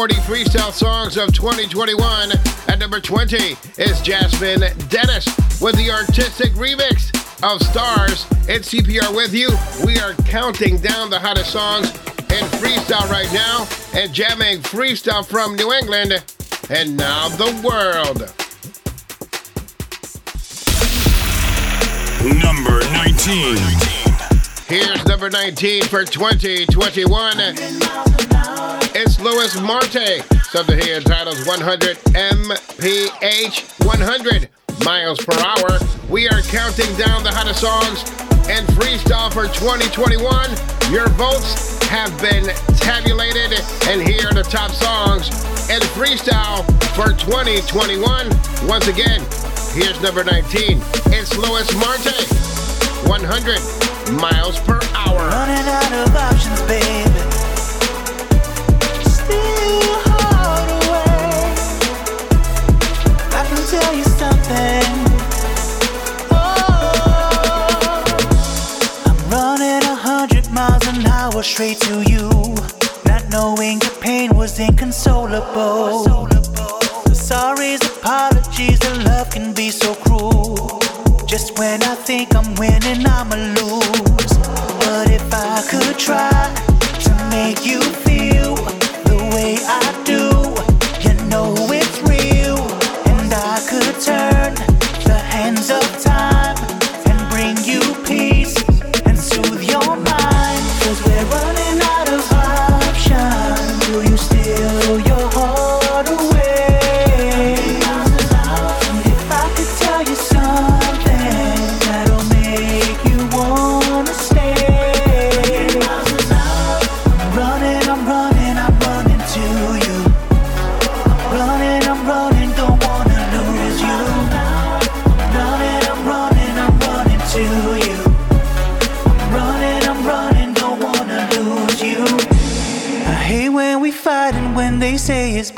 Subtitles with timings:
[0.00, 2.30] 40 Freestyle Songs of 2021.
[2.68, 3.36] At number 20
[3.76, 5.26] is Jasmine Dennis
[5.60, 7.12] with the artistic remix
[7.42, 8.24] of Stars.
[8.48, 9.50] It's CPR with you.
[9.84, 15.54] We are counting down the hottest songs in freestyle right now and jamming freestyle from
[15.54, 16.24] New England
[16.70, 18.20] and now the world.
[22.42, 23.58] Number 19.
[24.66, 28.09] Here's number 19 for 2021.
[29.02, 30.20] It's Louis Marte.
[30.52, 34.48] Something he entitles 100 mph 100
[34.84, 35.80] miles per hour.
[36.10, 38.04] We are counting down the hottest songs
[38.52, 40.20] and freestyle for 2021.
[40.92, 42.44] Your votes have been
[42.76, 43.56] tabulated,
[43.88, 45.32] and here are the top songs
[45.72, 46.60] and freestyle
[46.92, 48.04] for 2021.
[48.68, 49.24] Once again,
[49.72, 50.76] here's number 19.
[51.08, 52.20] It's Louis Marte,
[53.08, 55.24] 100 miles per hour.
[55.24, 57.09] Running out of options, baby.
[71.40, 72.28] Hour straight to you,
[73.06, 76.04] not knowing the pain was inconsolable.
[77.04, 80.80] The sorries, apologies, and love can be so cruel.
[81.26, 84.32] Just when I think I'm winning, I'ma lose.
[84.84, 86.40] But if I could try
[87.04, 88.09] to make you feel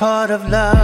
[0.02, 0.81] part of love.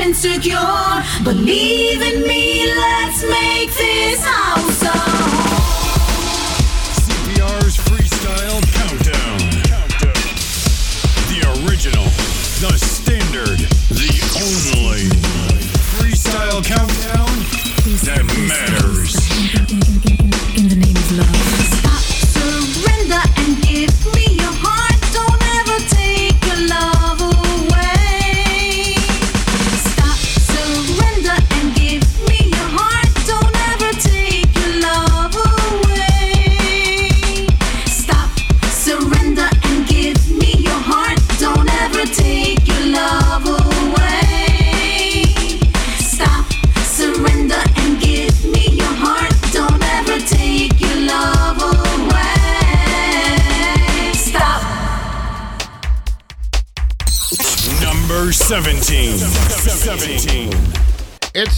[0.00, 0.56] I'm insecure.
[1.24, 4.96] Believe in me, let's make this house a
[6.96, 9.40] CPR's Freestyle Countdown.
[9.68, 10.14] Countdown.
[11.28, 12.04] The original,
[12.60, 13.58] the standard,
[13.90, 15.10] the only
[15.92, 17.28] freestyle countdown
[18.06, 18.79] that matters.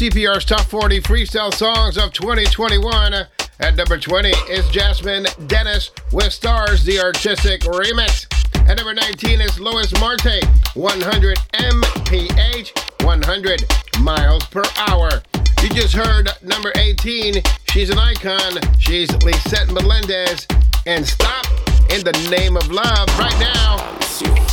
[0.03, 3.15] CPR's Top 40 Freestyle Songs of 2021.
[3.61, 8.27] At number 20 is Jasmine Dennis with Stars, the Artistic Remix.
[8.69, 10.45] At number 19 is Lois Marte,
[10.75, 13.65] 100 MPH, 100
[14.01, 15.23] miles per hour.
[15.63, 20.49] You just heard number 18, she's an icon, she's Lisette Melendez,
[20.85, 21.47] and Stop
[21.91, 23.77] in the Name of Love right now.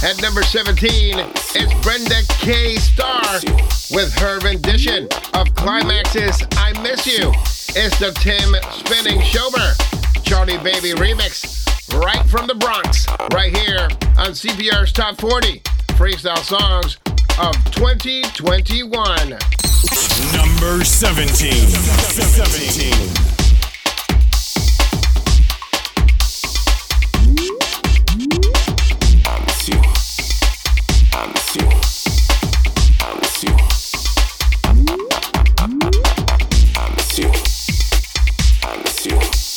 [0.03, 1.19] At number 17,
[1.55, 2.75] it's Brenda K.
[2.77, 3.39] Starr
[3.91, 7.31] with her rendition of Klymaxx's I Miss You.
[7.75, 9.73] It's the Tim Spinning Shover
[10.23, 11.65] Charlie Baby remix
[11.99, 15.59] right from the Bronx, right here on CPR's Top 40
[15.97, 16.97] Freestyle Songs
[17.39, 19.29] of 2021.
[20.33, 21.67] Number 17.
[21.67, 23.28] 17.
[39.05, 39.48] you.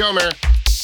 [0.00, 0.32] Schomer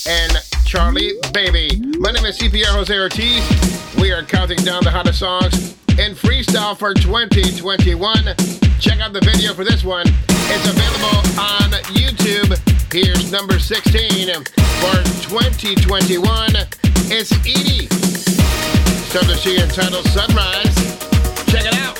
[0.06, 0.32] and
[0.66, 1.80] Charlie Baby.
[1.98, 3.96] My name is CPR Jose Ortiz.
[3.96, 7.96] We are counting down the hottest songs in freestyle for 2021.
[8.78, 10.04] Check out the video for this one.
[10.52, 12.60] It's available on YouTube.
[12.92, 14.44] Here's number 16
[14.84, 14.96] for
[15.32, 16.50] 2021.
[17.08, 17.88] It's Edie.
[19.08, 20.76] Something she entitled Sunrise.
[21.48, 21.96] Check it out.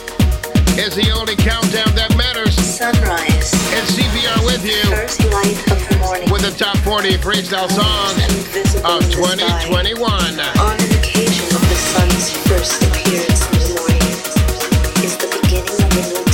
[0.76, 2.55] It's the only countdown that matters.
[2.55, 3.55] Sunrise.
[3.72, 4.85] It's CPR with you.
[4.94, 5.86] First light of
[6.57, 8.16] Top 40 Freestyle songs
[8.83, 10.11] of 2021.
[10.11, 14.01] On an occasion of the sun's first appearance in the morning
[15.05, 16.26] is the beginning of a new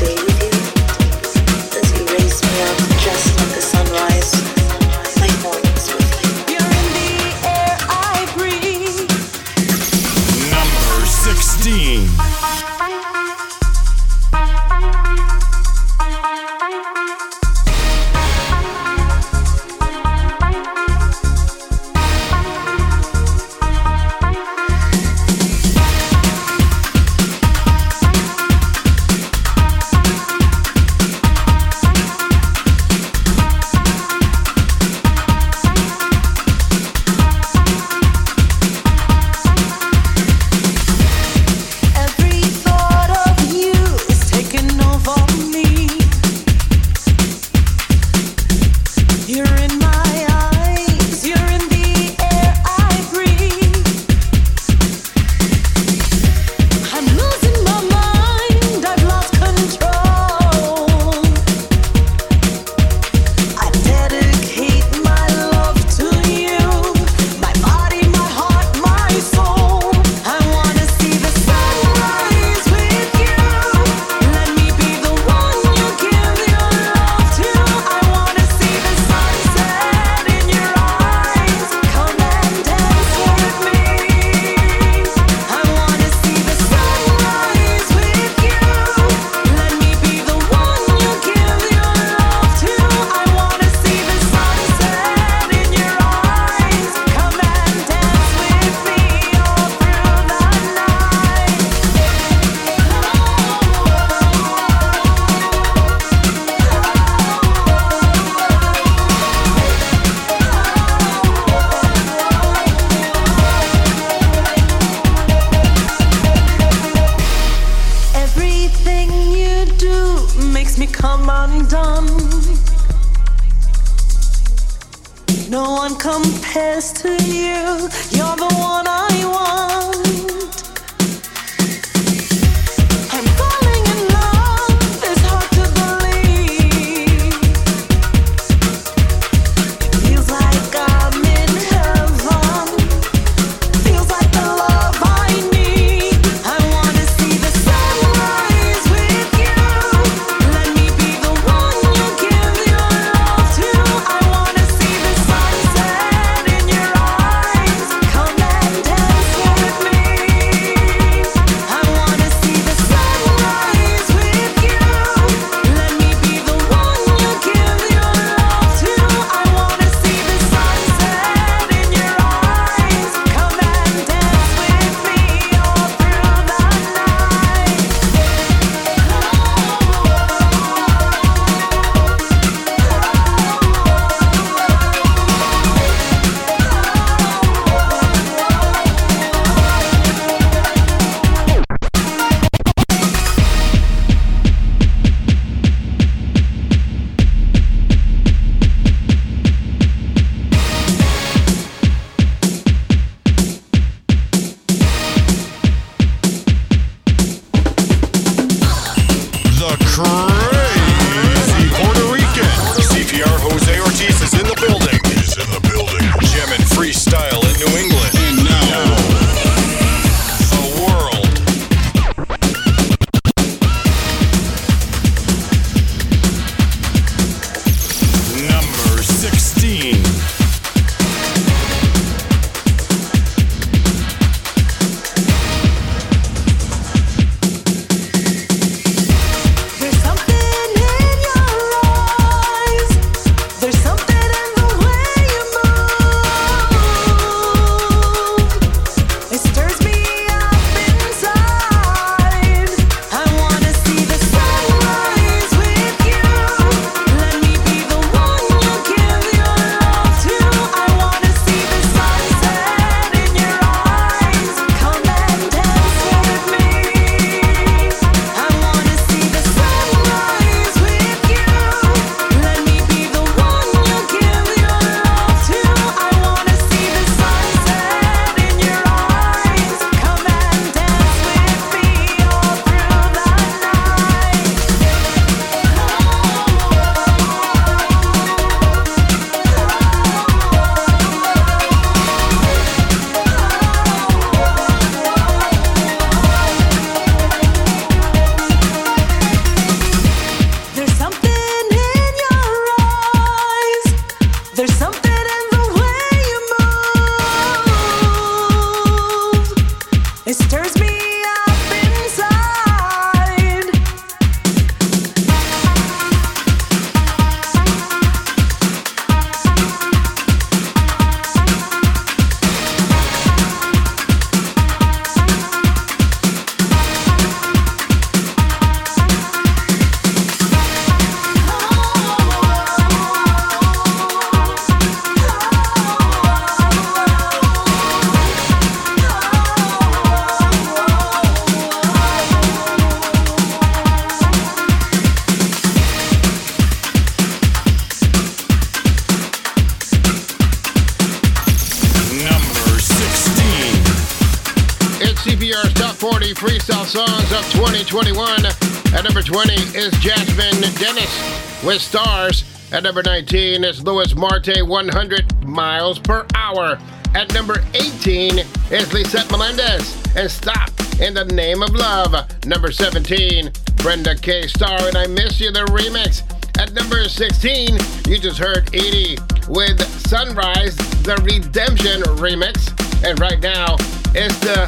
[362.83, 366.81] At number 19 is Louis Marte, 100 miles per hour.
[367.15, 368.41] At number 18
[368.73, 370.69] is Lisette Melendez and Stop
[370.99, 372.13] in the Name of Love.
[372.45, 374.49] Number 17, Brenda K.
[374.49, 376.25] Starr and I Miss You, the remix.
[376.61, 379.17] At number 16, you just heard Edie
[379.47, 382.67] with Sunrise, the Redemption remix.
[383.09, 383.77] And right now,
[384.13, 384.67] it's the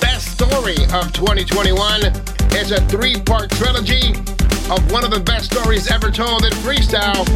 [0.00, 2.00] best story of 2021.
[2.50, 4.23] It's a three part trilogy
[4.70, 7.26] of one of the best stories ever told in freestyle.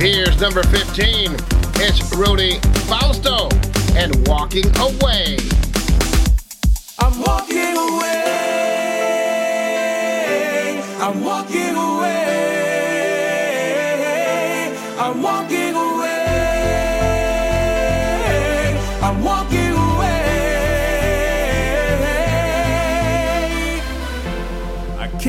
[0.00, 1.36] Here's number 15.
[1.80, 3.48] It's Rudy Fausto
[3.94, 5.36] and Walking Away.
[6.98, 8.28] I'm walking away.
[11.00, 12.28] I'm walking away.
[14.98, 16.28] I'm walking away.
[19.02, 19.67] I'm walking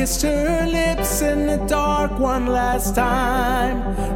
[0.00, 4.09] kissed her lips in the dark one last time.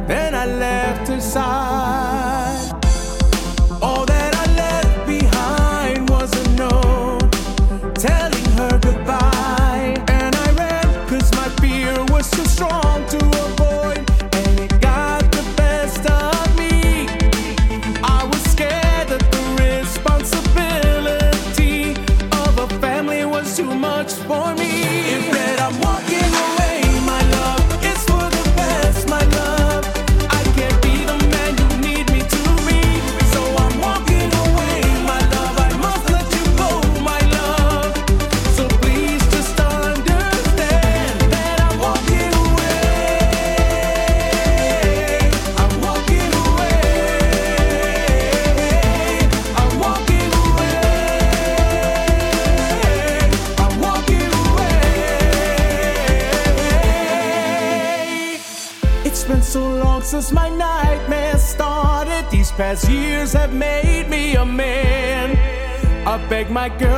[66.65, 66.94] My girl.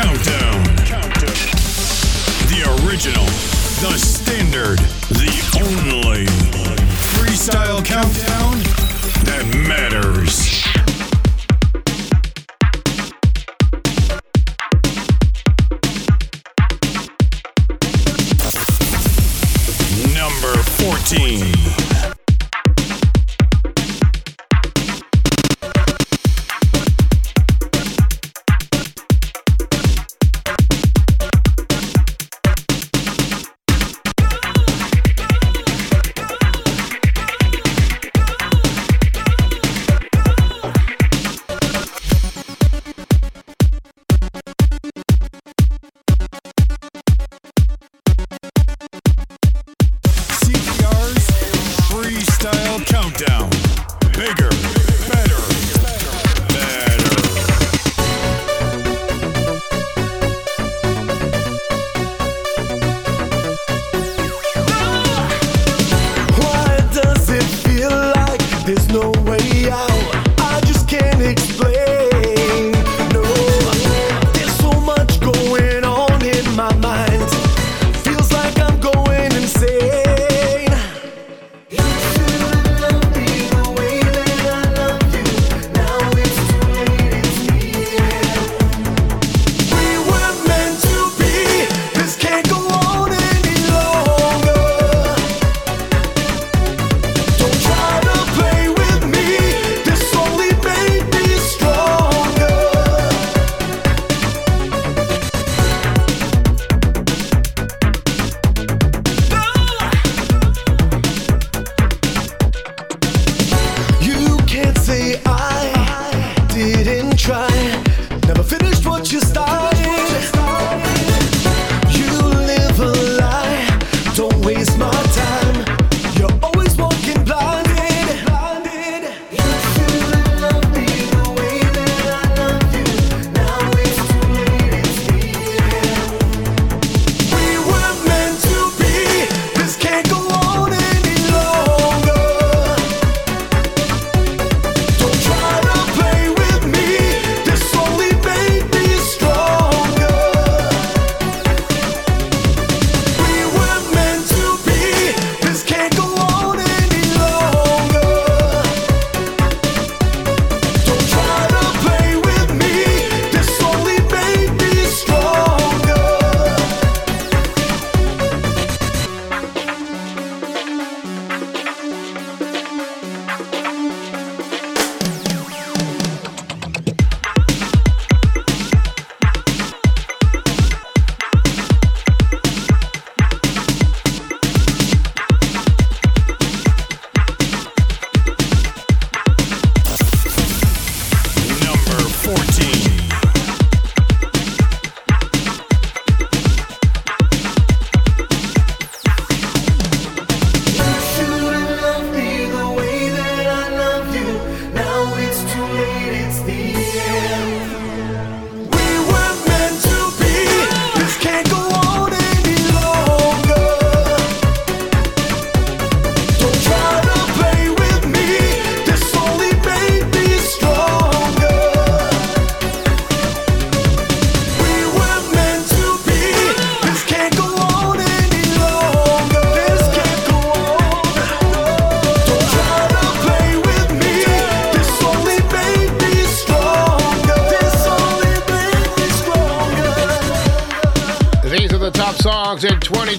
[0.00, 0.64] Countdown.
[2.48, 3.26] The original.
[3.84, 3.98] The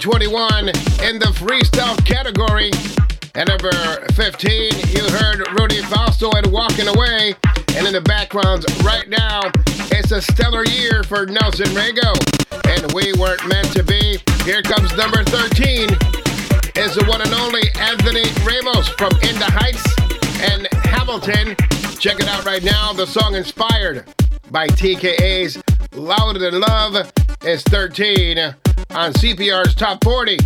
[0.02, 0.70] 2021
[1.06, 2.72] in the freestyle category.
[3.36, 3.72] At number
[4.18, 7.36] 15, you heard Rudy Fausto and Walking Away.
[7.76, 9.42] And in the backgrounds right now,
[9.94, 12.18] it's a stellar year for Nelson Rego.
[12.66, 14.18] And We Weren't Meant to Be.
[14.44, 15.94] Here comes number 13,
[16.82, 19.86] is the one and only Anthony Ramos from In the Heights
[20.50, 21.56] and Hamilton.
[22.00, 22.92] Check it out right now.
[22.92, 24.06] The song inspired
[24.50, 25.62] by TKA's
[25.94, 27.12] Louder Than Love
[27.44, 28.56] is 13
[28.96, 30.38] on CPR's Top 40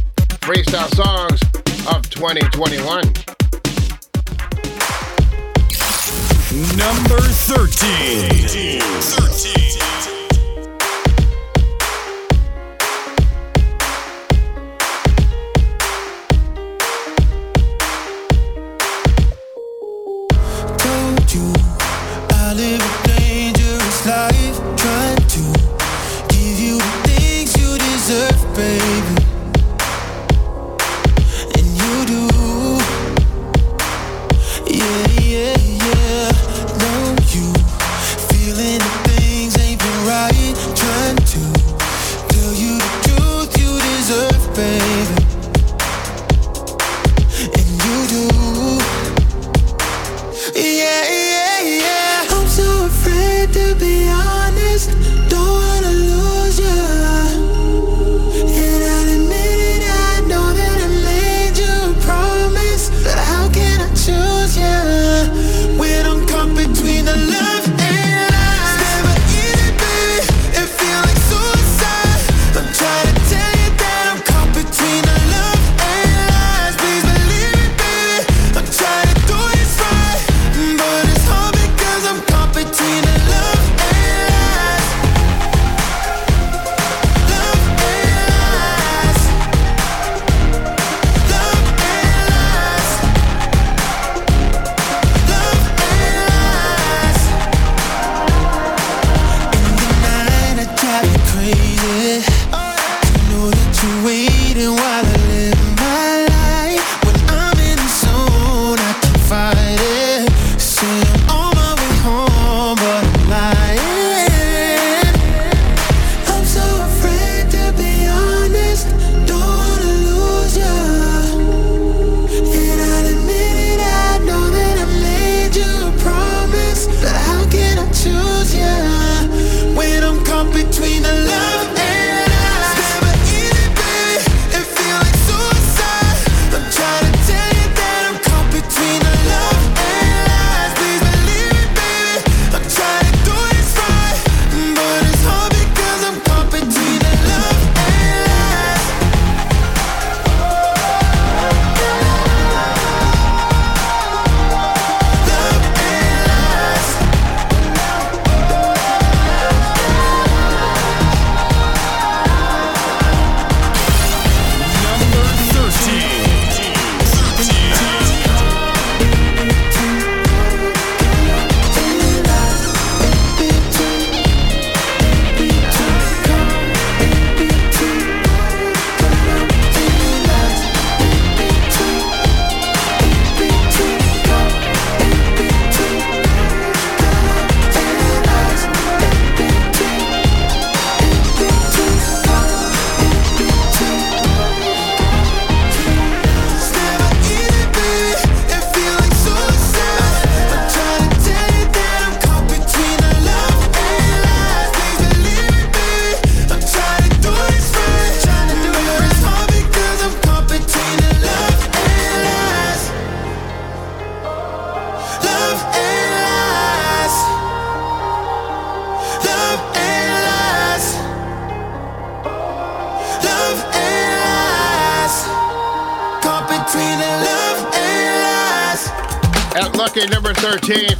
[0.41, 1.41] Freestyle Songs
[1.93, 3.01] of 2021.
[6.77, 8.81] Number 13.
[8.81, 9.85] 13.
[24.05, 24.54] life
[28.55, 28.94] 13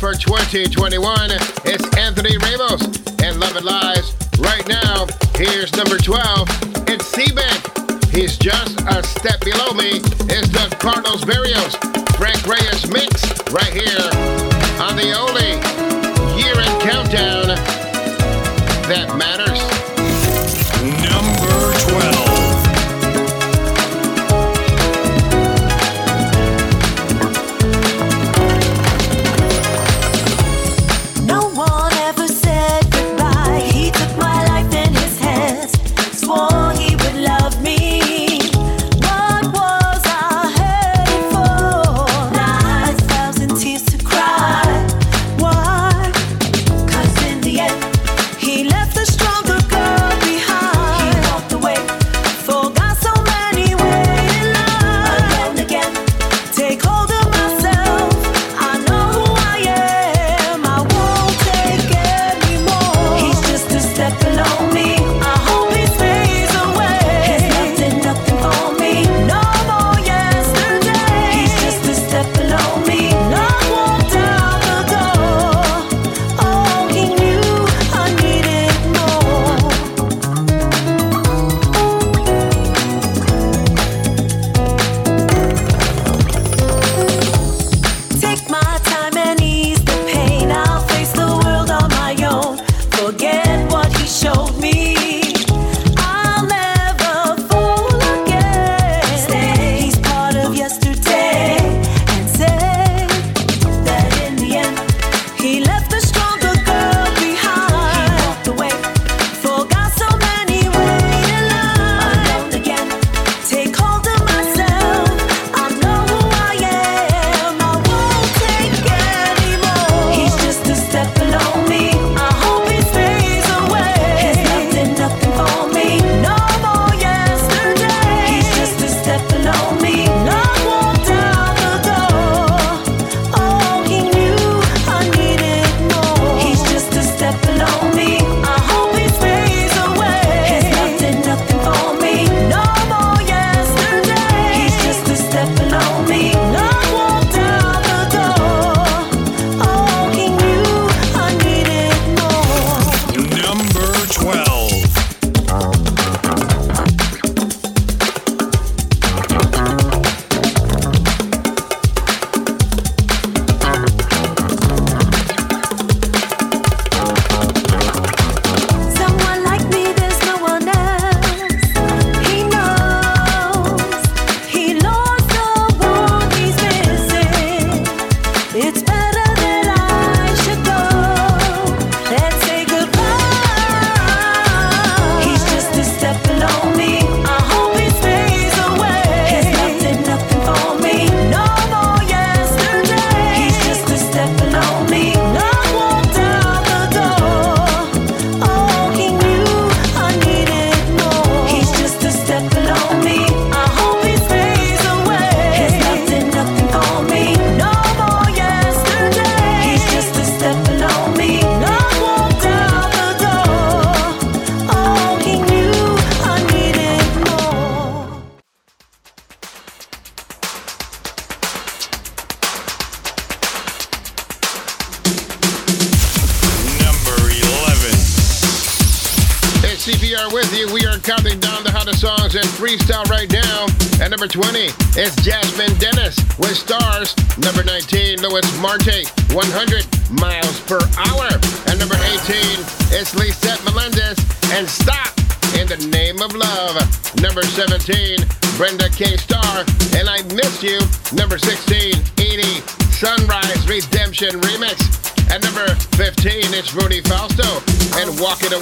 [0.06, 1.45] for 2021.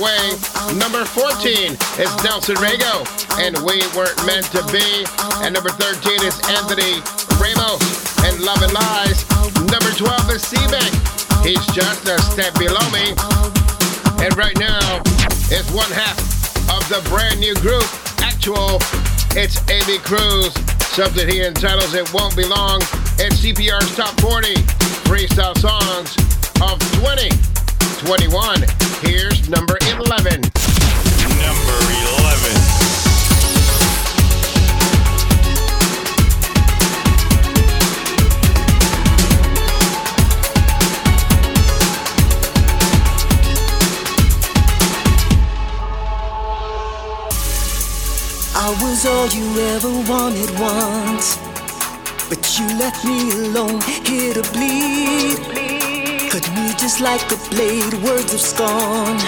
[0.03, 0.35] way.
[0.75, 3.07] Number 14 is Nelson Rego
[3.39, 5.07] and We Weren't Meant to Be.
[5.39, 6.99] And number 13 is Anthony
[7.39, 7.79] Ramos
[8.27, 9.23] and Love and Lies.
[9.71, 10.91] Number 12 is Seabank.
[11.47, 13.15] He's just a step below me.
[14.19, 14.99] And right now
[15.47, 16.19] it's one half
[16.67, 17.87] of the brand new group,
[18.19, 18.83] Actual.
[19.39, 20.53] It's Amy Cruz.
[20.91, 22.81] Something he entitles It Won't Be Long.
[23.23, 24.53] And CPR's Top 40
[25.07, 26.17] Freestyle Songs
[26.59, 27.52] of 20.
[28.05, 28.59] 21.
[28.99, 30.01] Here's number 11.
[30.01, 30.43] Number 11.
[48.55, 51.37] I was all you ever wanted once,
[52.27, 55.62] but you left me alone here to bleed.
[56.33, 59.19] Cut me just like a blade, words of scorn.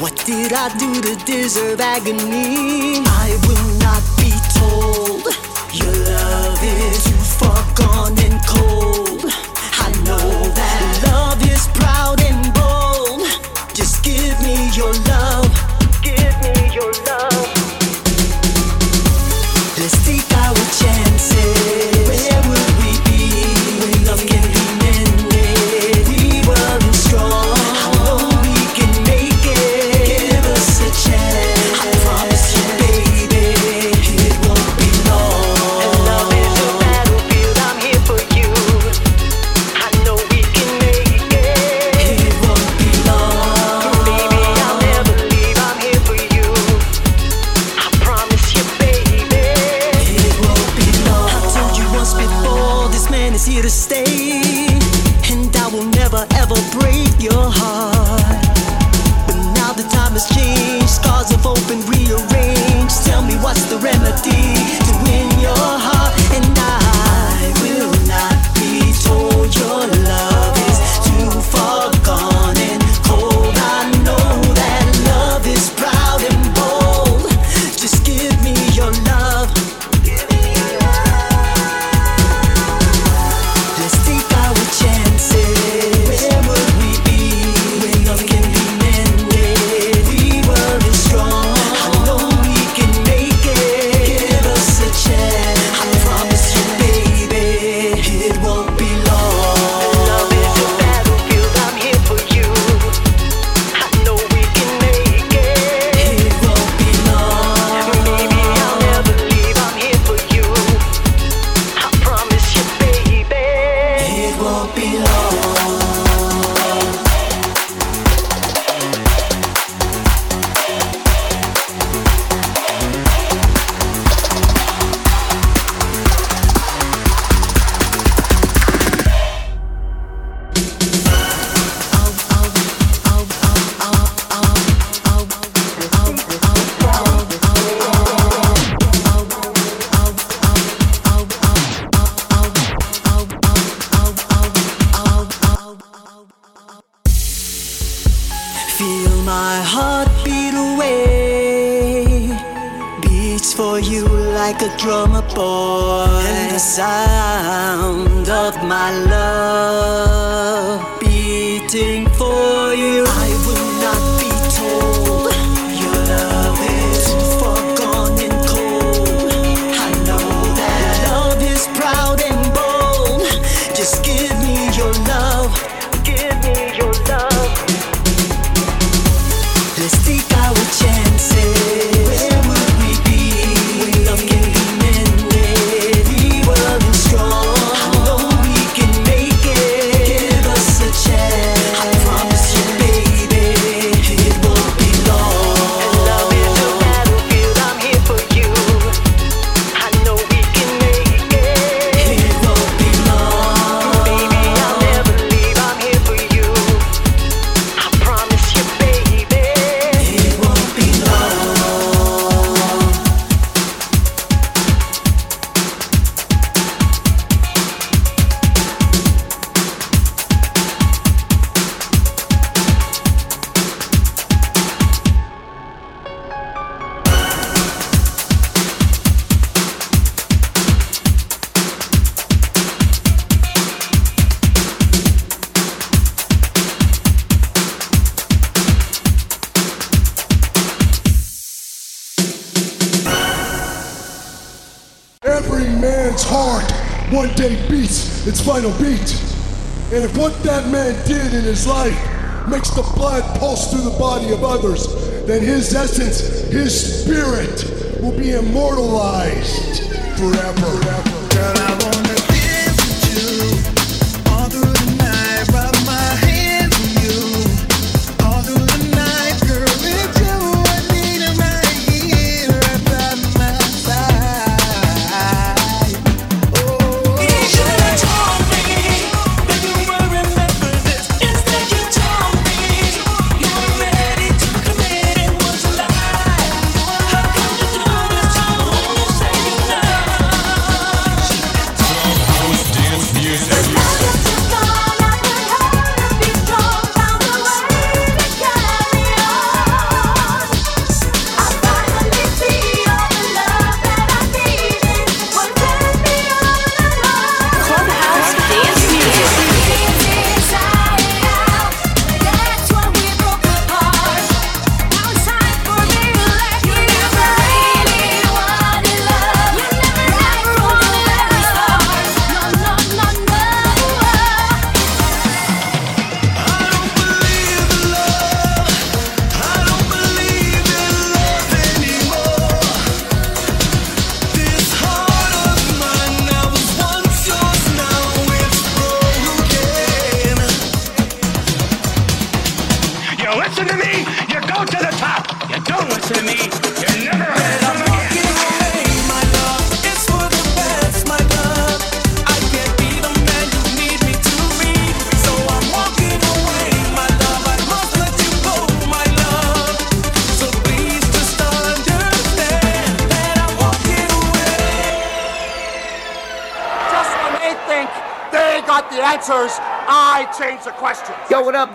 [0.00, 3.02] What did I do to deserve agony?
[3.04, 5.07] I will not be told.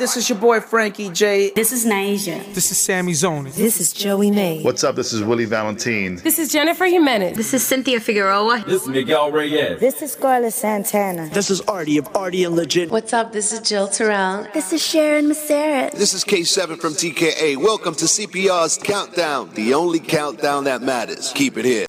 [0.04, 1.52] This is your boy Frankie J.
[1.52, 2.54] This is Naija.
[2.54, 3.56] This is Sammy Zonis.
[3.56, 4.62] This is Joey May.
[4.62, 4.98] What's up?
[4.98, 6.18] This is Willie Valentine.
[6.18, 7.38] This is Jennifer Jimenez.
[7.38, 8.66] This is Cynthia Figueroa.
[8.68, 9.80] This is Miguel Reyes.
[9.80, 11.30] This is Scarlett Santana.
[11.30, 12.92] This is Artie of Artie and Legit.
[12.92, 13.32] What's up?
[13.32, 14.46] This is Jill Terrell.
[14.54, 15.92] This is Sharon Maserat.
[15.94, 17.56] This is K7 from TKA.
[17.56, 21.32] Welcome to CPR's Countdown, the only countdown that matters.
[21.34, 21.86] Keep it here.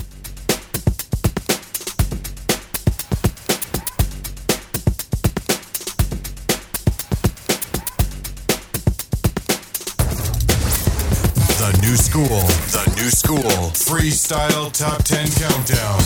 [13.74, 15.98] Freestyle Top 10 Countdown.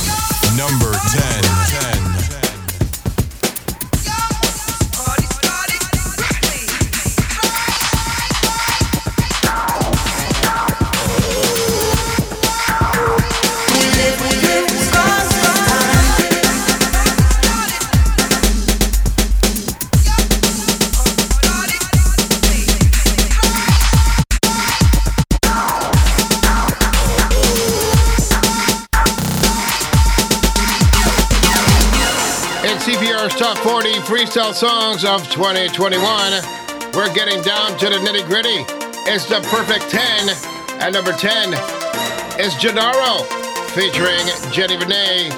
[0.57, 2.13] Number 10.
[2.15, 2.18] 10.
[34.09, 36.01] Freestyle Songs of 2021.
[36.97, 38.65] We're getting down to the nitty gritty.
[39.05, 40.81] It's the perfect 10.
[40.81, 41.53] At number 10
[42.41, 43.29] is Gennaro
[43.77, 45.29] featuring Jenny Benet.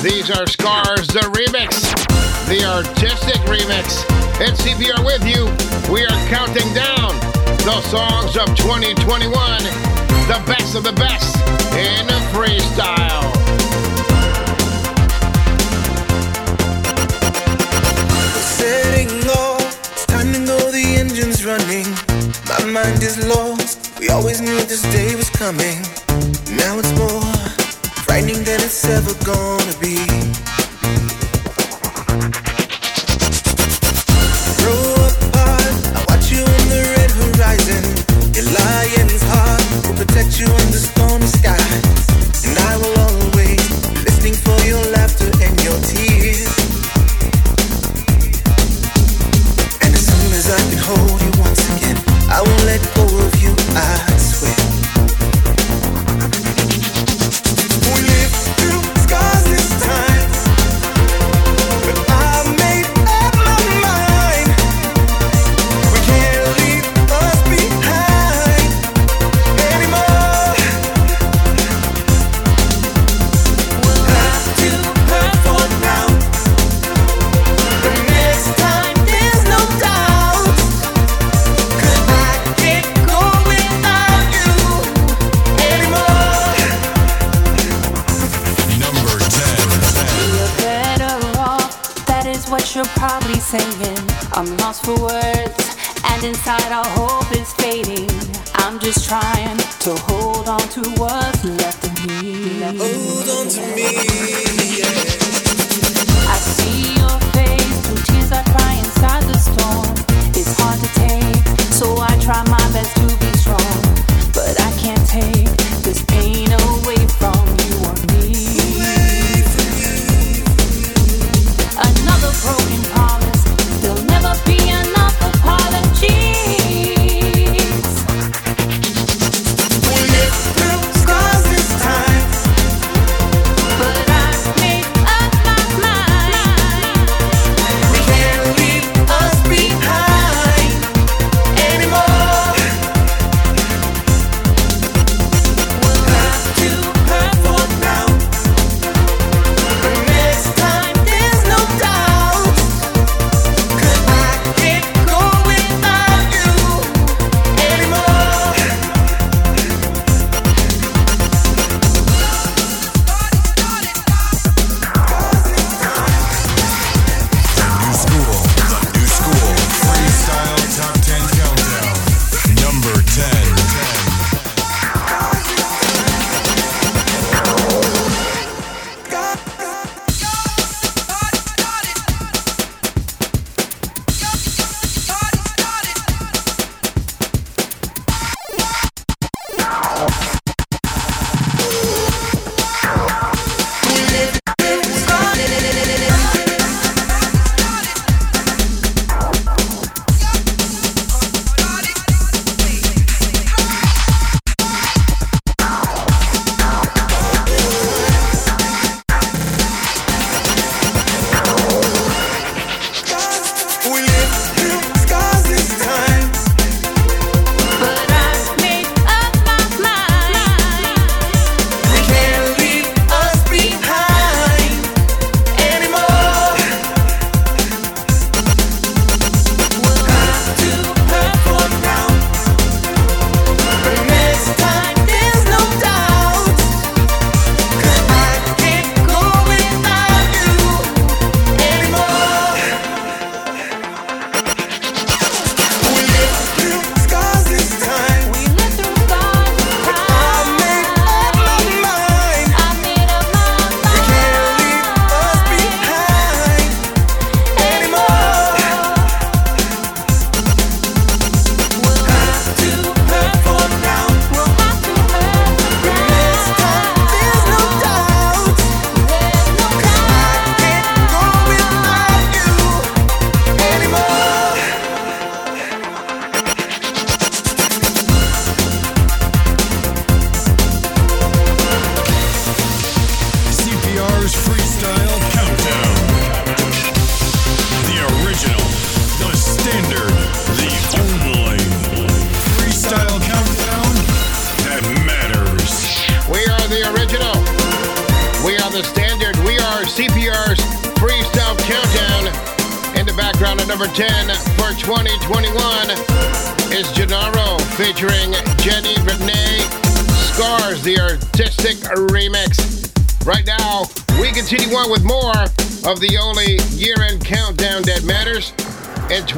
[0.00, 1.84] These are Scars, the remix,
[2.48, 4.00] the artistic remix.
[4.40, 5.44] It's CPR with you.
[5.92, 7.12] We are counting down
[7.60, 11.36] the songs of 2021, the best of the best
[11.76, 13.43] in freestyle.
[22.74, 24.00] Mind is lost.
[24.00, 25.78] We always knew this day was coming.
[26.58, 27.22] Now it's more
[28.02, 30.43] frightening than it's ever gonna be.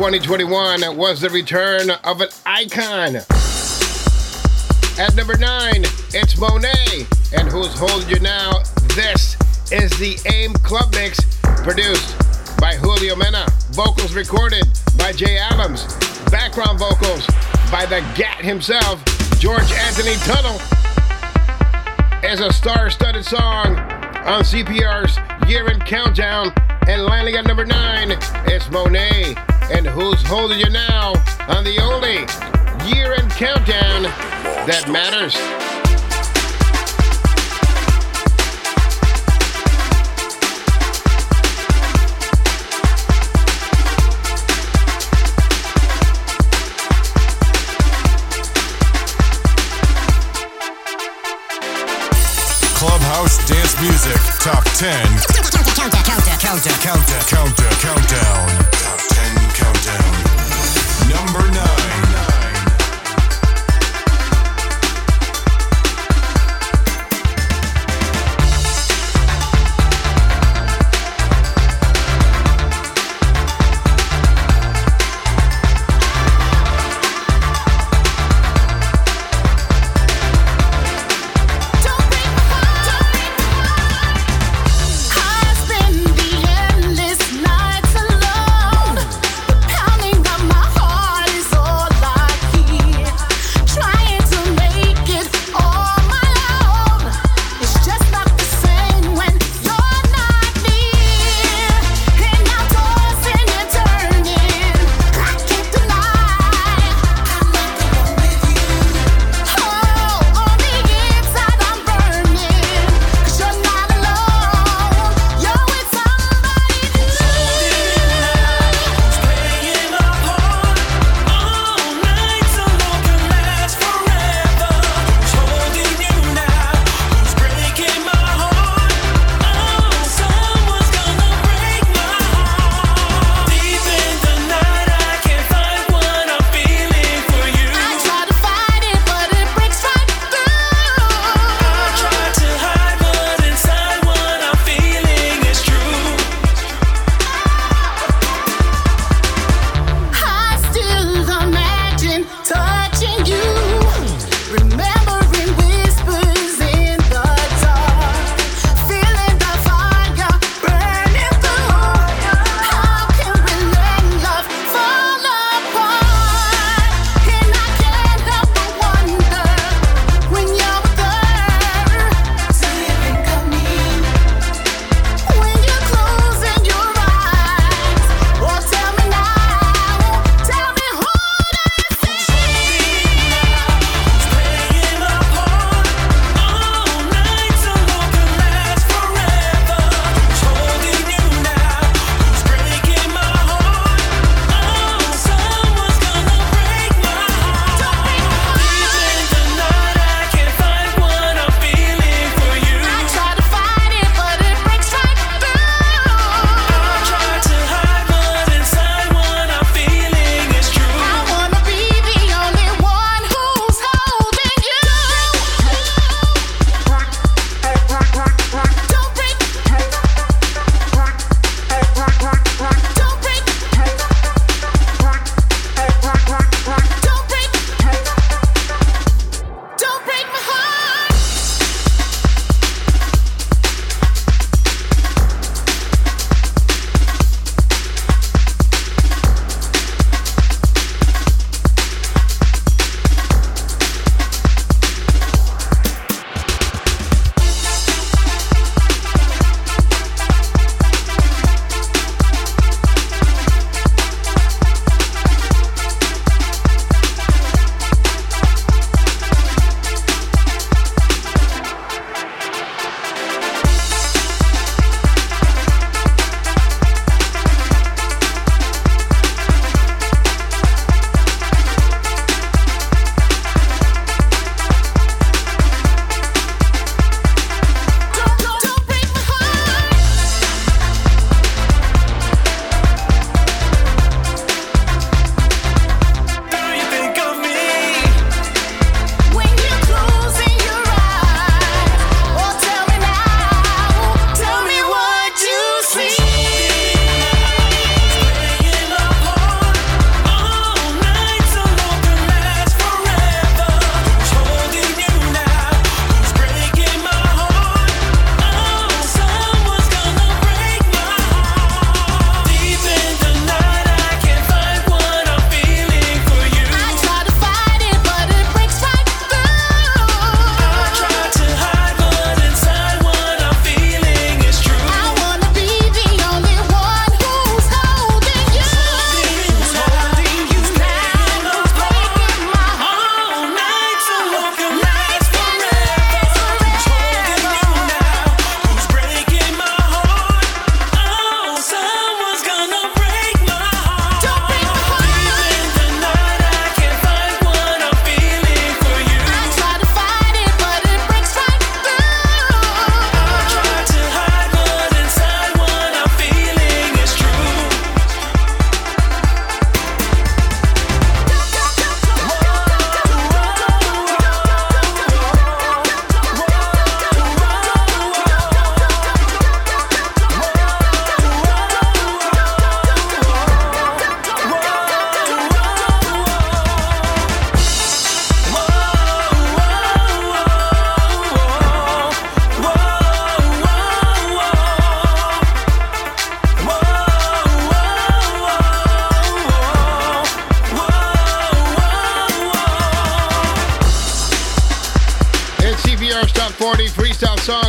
[0.07, 3.17] 2021 was the return of an icon.
[5.05, 5.83] At number nine,
[6.15, 8.53] it's Monet, and who's holding you now?
[8.95, 9.37] This
[9.73, 12.17] is the AIM Club Mix, produced
[12.61, 13.47] by Julio Mena.
[13.73, 14.65] Vocals recorded
[14.97, 15.93] by Jay Adams.
[16.31, 17.27] Background vocals
[17.73, 19.05] by the GAT himself,
[19.41, 20.61] George Anthony Tunnel.
[22.23, 23.77] As a star studded song
[24.25, 25.19] on CPR's
[25.51, 26.53] Year End Countdown,
[26.87, 28.13] and landing at number nine,
[28.47, 29.35] it's Monet
[29.71, 31.13] and who's holding you now
[31.49, 32.19] on the only
[32.89, 34.03] year end countdown
[34.67, 35.35] that matters.
[52.79, 55.07] Clubhouse Dance Music Top 10
[55.75, 58.96] Countdown Countdown Countdown Countdown Countdown Countdown
[61.17, 62.36] number nine.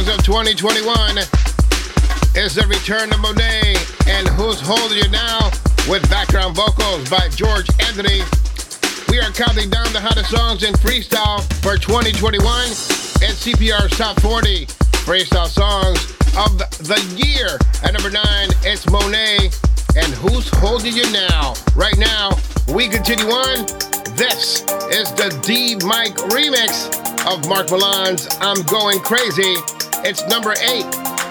[0.09, 1.17] of 2021
[2.35, 3.75] is the return of Monet
[4.07, 5.51] and Who's Holding You Now
[5.89, 8.23] with background vocals by George Anthony.
[9.09, 12.39] We are counting down the hottest songs in freestyle for 2021
[13.19, 14.67] and CPR Top 40
[15.03, 15.99] Freestyle Songs
[16.39, 17.59] of the Year.
[17.83, 19.51] At number nine, it's Monet
[19.97, 21.53] and Who's Holding You Now.
[21.75, 22.31] Right now,
[22.71, 23.65] we continue on.
[24.15, 26.87] This is the D Mike remix
[27.27, 29.55] of Mark Milan's I'm Going Crazy.
[30.09, 30.85] It's number eight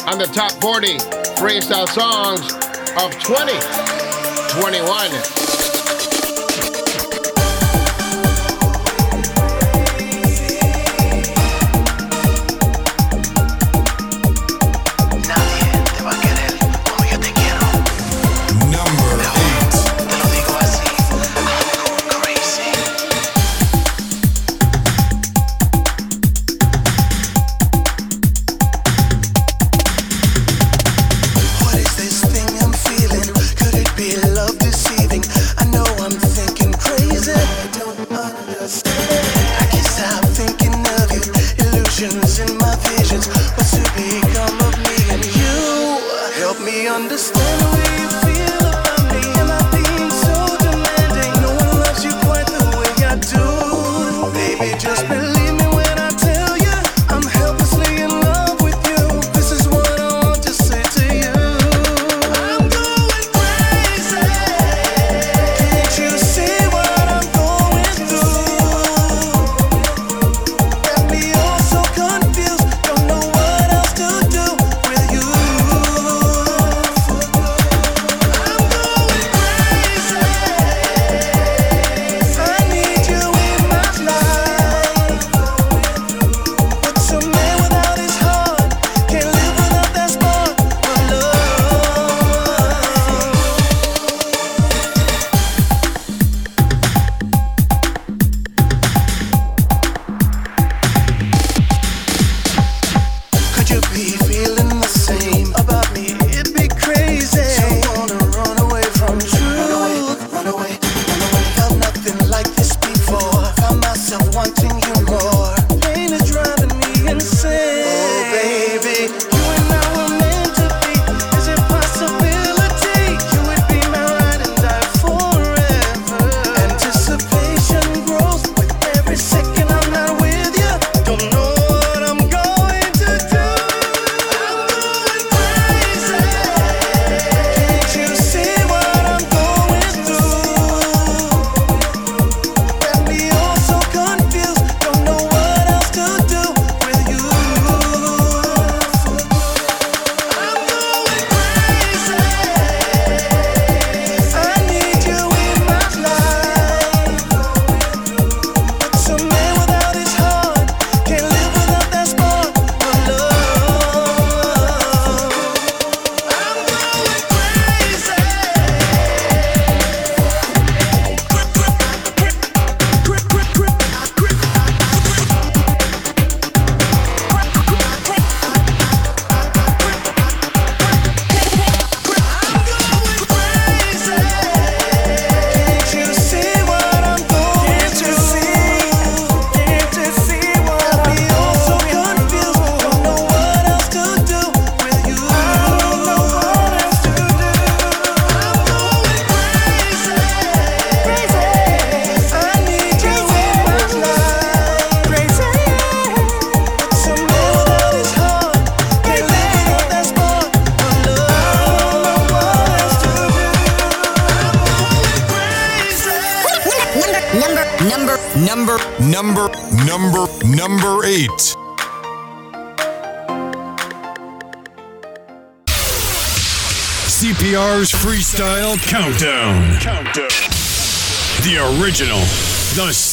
[0.04, 0.98] on the top 40
[1.40, 2.52] freestyle songs
[3.00, 5.45] of 2021.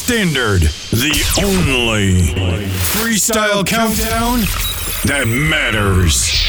[0.03, 2.19] standard, the only
[2.91, 4.39] freestyle countdown
[5.05, 6.42] that matters.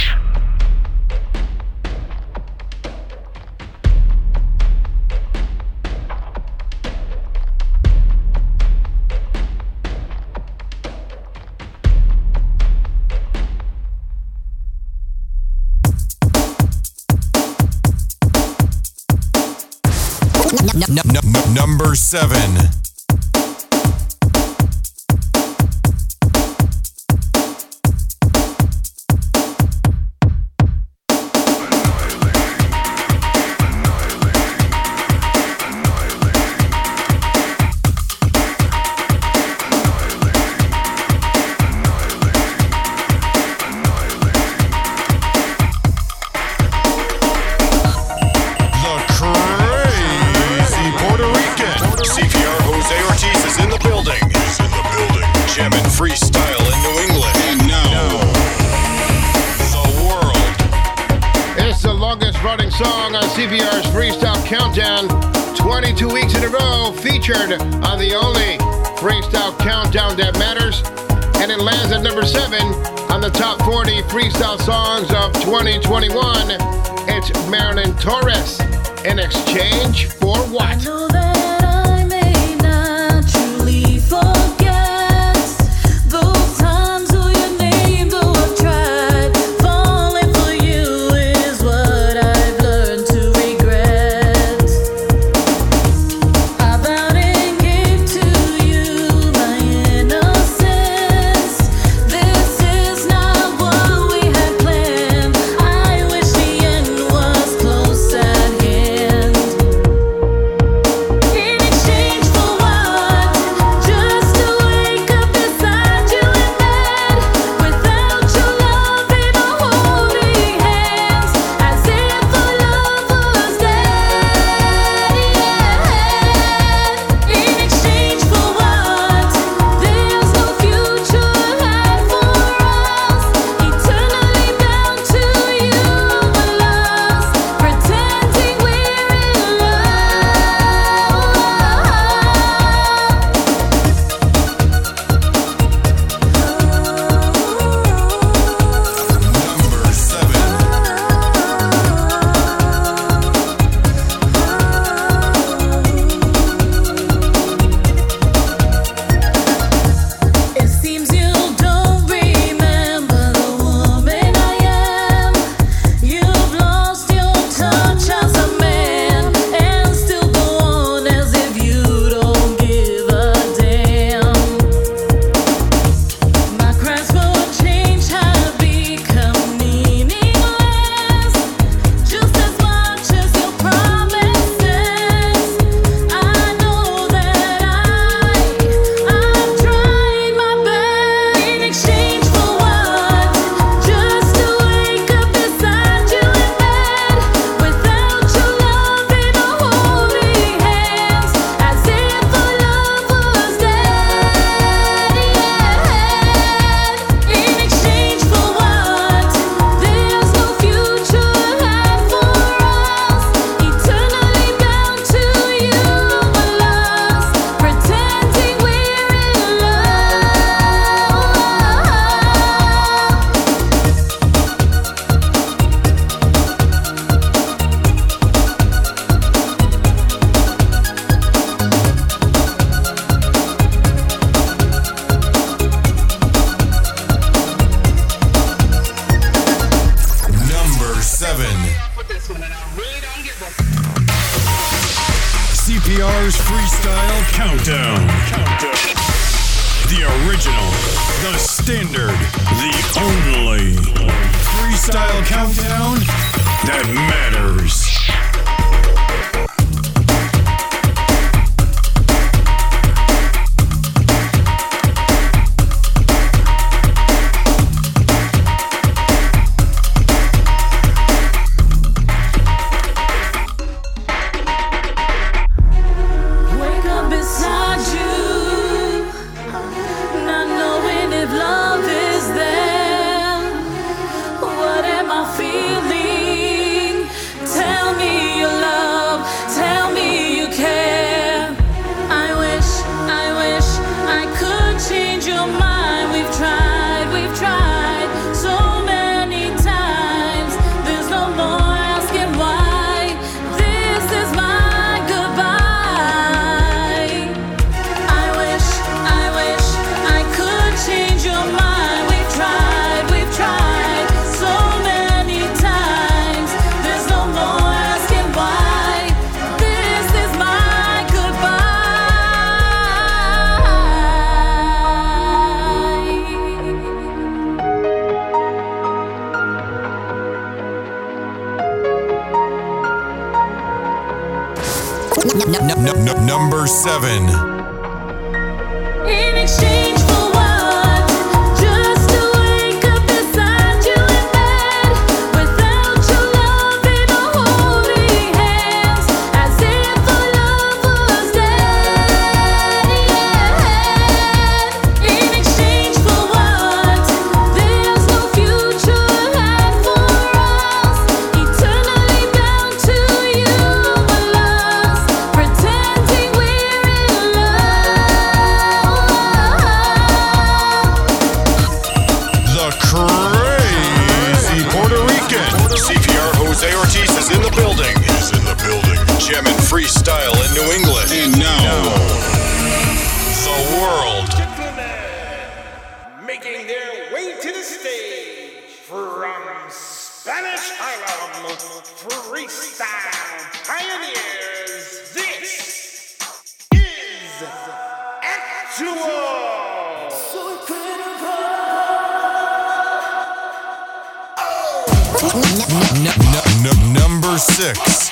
[407.55, 408.11] Six.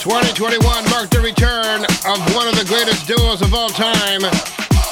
[0.00, 4.24] 2021 marked the return of one of the greatest duos of all time,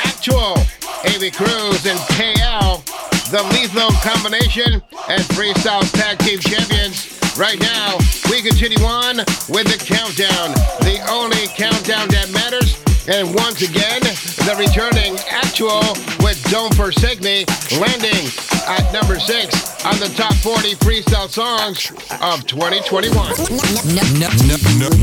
[0.05, 0.61] Aktual,
[1.09, 2.85] Avi Cruz and KL,
[3.33, 7.09] the lethal combination and freestyle tag team champions.
[7.39, 7.97] Right now,
[8.29, 10.53] we continue on with the countdown,
[10.85, 12.82] the only countdown that matters.
[13.09, 14.01] And once again,
[14.47, 15.83] the returning Aktual
[16.23, 17.45] with Don't Forsake Me,
[17.81, 18.31] landing
[18.69, 21.91] at number six on the top 40 freestyle songs
[22.23, 23.13] of 2021.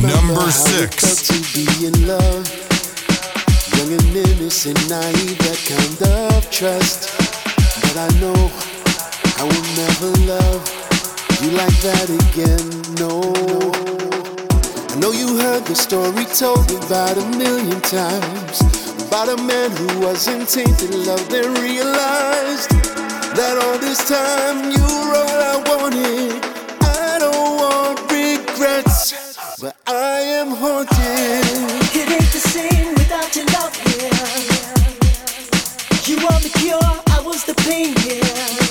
[0.02, 1.28] Number six.
[1.28, 2.00] to be in.
[3.76, 6.02] Young and innocent, naive, that kind
[6.34, 7.12] of trust.
[7.82, 8.50] But I know
[9.38, 10.80] I will never love
[11.42, 12.96] you like that again.
[12.96, 13.89] No.
[15.00, 18.60] Know you heard the story told about a million times.
[19.08, 22.70] About a man who wasn't tainted love, then realized
[23.40, 26.44] that all this time you were all I wanted.
[26.84, 31.48] I don't want regrets, but I am haunted.
[31.96, 34.12] It ain't the same without your love here.
[36.12, 38.69] You are the cure, I was the pain here.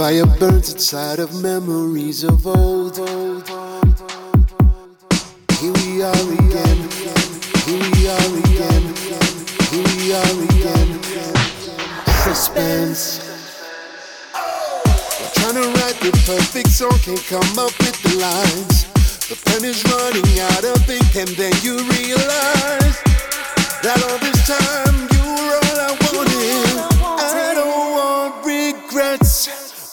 [0.00, 2.96] Fire burns inside of memories of old.
[5.60, 6.99] Here we are again.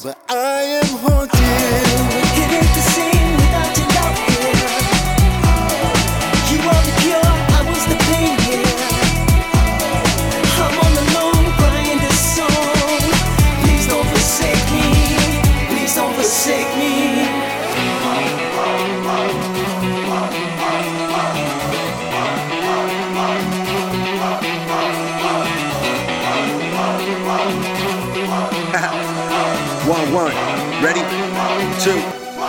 [0.08, 1.87] But I am haunted.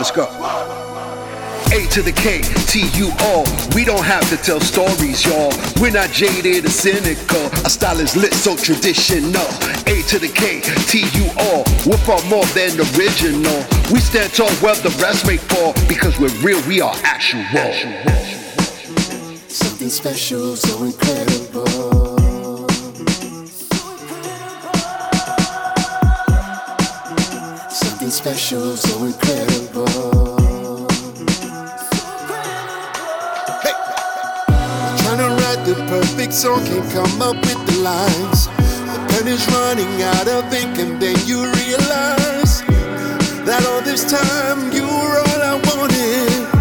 [0.08, 1.76] Let's go.
[1.76, 3.44] A to the K, T U all.
[3.74, 5.52] We don't have to tell stories, y'all.
[5.82, 7.44] We're not jaded or cynical.
[7.62, 9.44] Our style is lit, so traditional.
[9.84, 11.64] A to the K, T U all.
[11.84, 13.60] We're far more than original.
[13.92, 15.74] We stand tall where the rest may fall.
[15.86, 17.44] Because we're real, we are actual.
[19.48, 21.47] Something special, so incredible.
[28.08, 29.84] Something special, so incredible.
[34.98, 38.46] Trying to write the perfect song, can't come up with the lines.
[38.46, 42.62] The pen is running out of ink, and then you realize
[43.44, 46.57] that all this time you were all I wanted.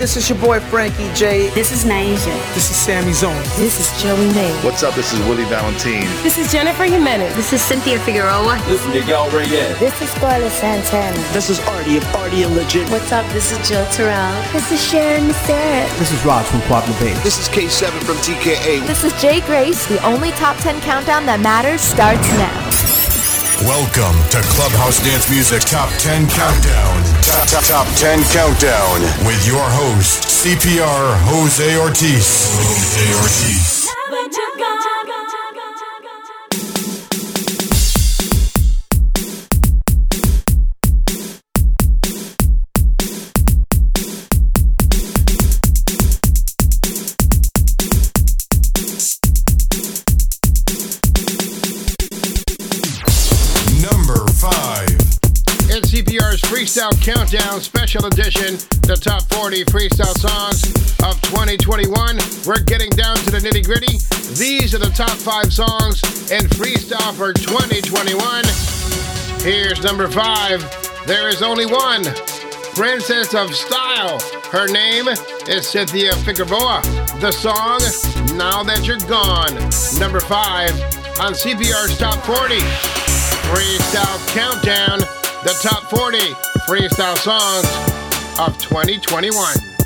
[0.00, 1.50] This is your boy Frankie J.
[1.50, 2.54] This is Naija.
[2.54, 3.36] This is Sammy Zone.
[3.60, 4.50] This is Joey May.
[4.64, 4.94] What's up?
[4.94, 6.08] This is Willie Valentine.
[6.22, 7.36] This is Jennifer Jimenez.
[7.36, 8.56] This is Cynthia Figueroa.
[8.64, 9.78] This is Miguel Reyes.
[9.78, 11.14] This is Scarlett Santana.
[11.34, 12.88] This is Artie of Artie and Legit.
[12.88, 13.30] What's up?
[13.34, 14.32] This is Jill Terrell.
[14.54, 15.86] This is Sharon Sarah.
[15.98, 17.12] This is Raj from Quabla Bay.
[17.22, 18.86] This is K7 from TKA.
[18.86, 19.86] This is Jay Grace.
[19.86, 22.59] The only top 10 countdown that matters starts now.
[23.66, 27.04] Welcome to Clubhouse Dance Music Top 10 Countdown.
[27.20, 29.02] Top, top, top 10 Countdown.
[29.26, 32.56] With your host, CPR Jose Ortiz.
[32.56, 33.79] Jose Ortiz.
[57.90, 58.54] special edition,
[58.86, 60.62] the top 40 freestyle songs
[61.02, 61.90] of 2021.
[62.46, 63.98] We're getting down to the nitty gritty.
[64.38, 65.98] These are the top five songs
[66.30, 68.14] in freestyle for 2021.
[69.42, 70.62] Here's number five
[71.08, 72.04] There Is Only One,
[72.78, 74.20] Princess of Style.
[74.54, 75.08] Her name
[75.48, 76.82] is Cynthia Figueroa.
[77.18, 77.82] The song,
[78.38, 79.58] Now That You're Gone,
[79.98, 80.70] number five
[81.18, 82.54] on CPR's Top 40.
[83.50, 85.00] Freestyle Countdown,
[85.42, 87.66] the Top 40 freestyle songs
[88.38, 89.79] of 2021.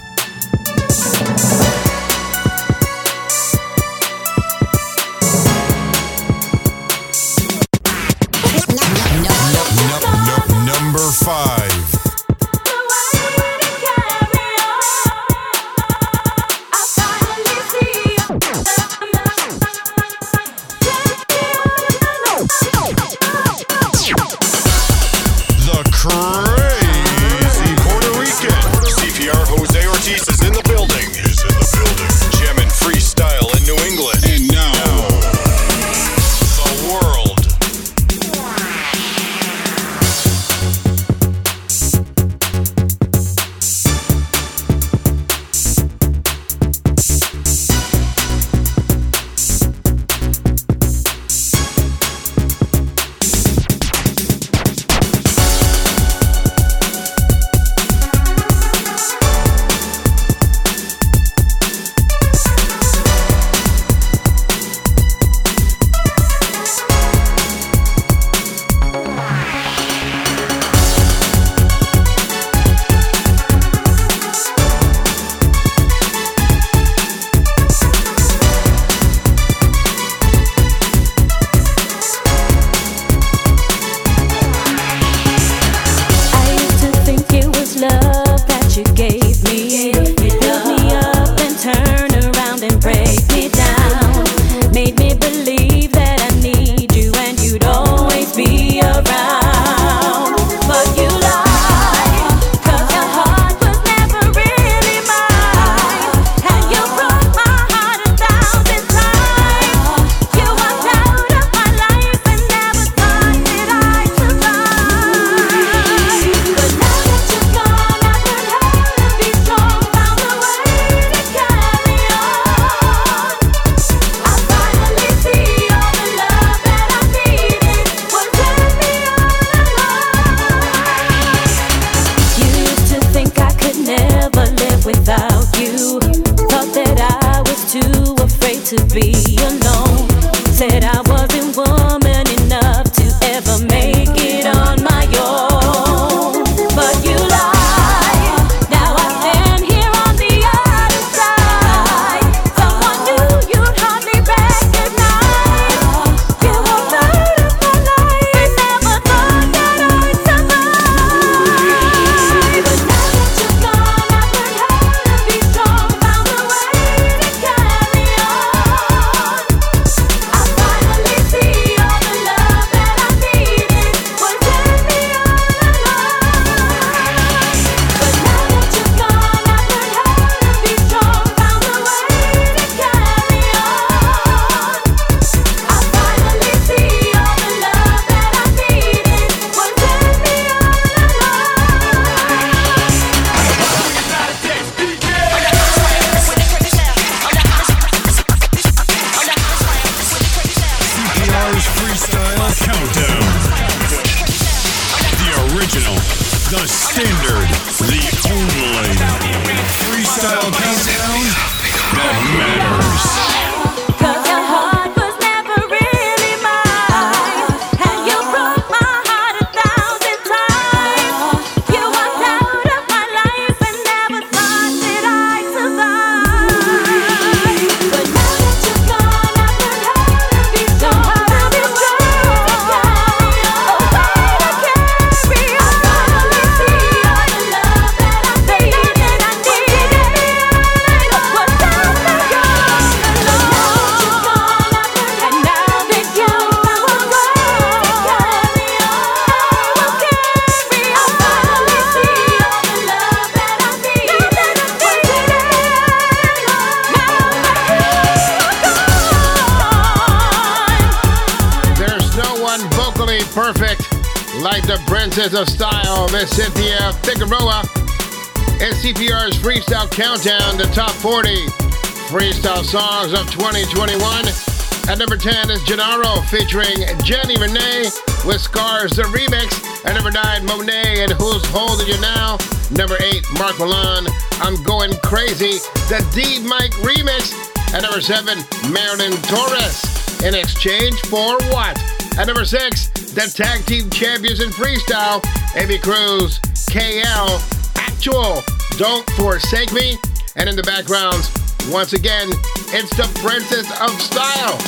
[276.34, 277.86] Featuring Jenny Renee
[278.26, 279.54] with Scars, the remix.
[279.86, 282.38] At number 9, Monet and Who's Holding You Now.
[282.74, 284.08] Number 8, Mark Milan,
[284.42, 287.30] I'm Going Crazy, the D Mike remix.
[287.72, 288.42] At number 7,
[288.72, 289.78] Marilyn Torres,
[290.26, 291.78] In Exchange for What?
[292.18, 295.22] At number 6, the Tag Team Champions in Freestyle,
[295.54, 297.38] Amy Cruz, KL,
[297.78, 298.42] Aktual,
[298.76, 299.98] Don't Forsake Me.
[300.34, 301.30] And in the backgrounds,
[301.70, 302.26] once again,
[302.74, 304.58] it's the Princess of Style,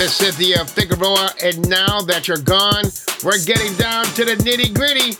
[0.00, 1.28] Miss Cynthia Figueroa.
[1.44, 2.84] And now that you're gone,
[3.22, 5.12] we're getting down to the nitty gritty.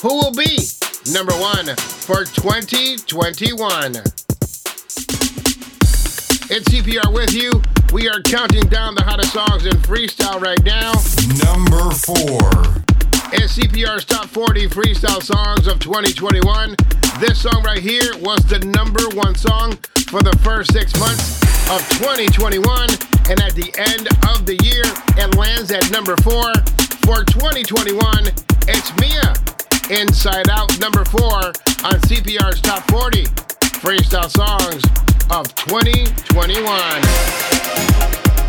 [0.00, 0.62] Who will be
[1.10, 3.96] number one for 2021?
[6.46, 7.60] It's CPR with you.
[7.92, 10.92] We are counting down the hottest songs in freestyle right now.
[11.42, 12.99] Number four.
[13.32, 16.74] It's CPR's top 40 freestyle songs of 2021.
[17.20, 19.78] This song right here was the number one song
[20.08, 21.40] for the first six months
[21.70, 22.66] of 2021.
[23.30, 24.82] And at the end of the year,
[25.16, 26.52] it lands at number four.
[27.06, 28.34] For 2021,
[28.66, 29.32] it's Mia.
[29.96, 31.54] Inside Out, number four
[31.86, 33.26] on CPR's top 40
[33.78, 34.82] freestyle songs
[35.30, 38.39] of 2021.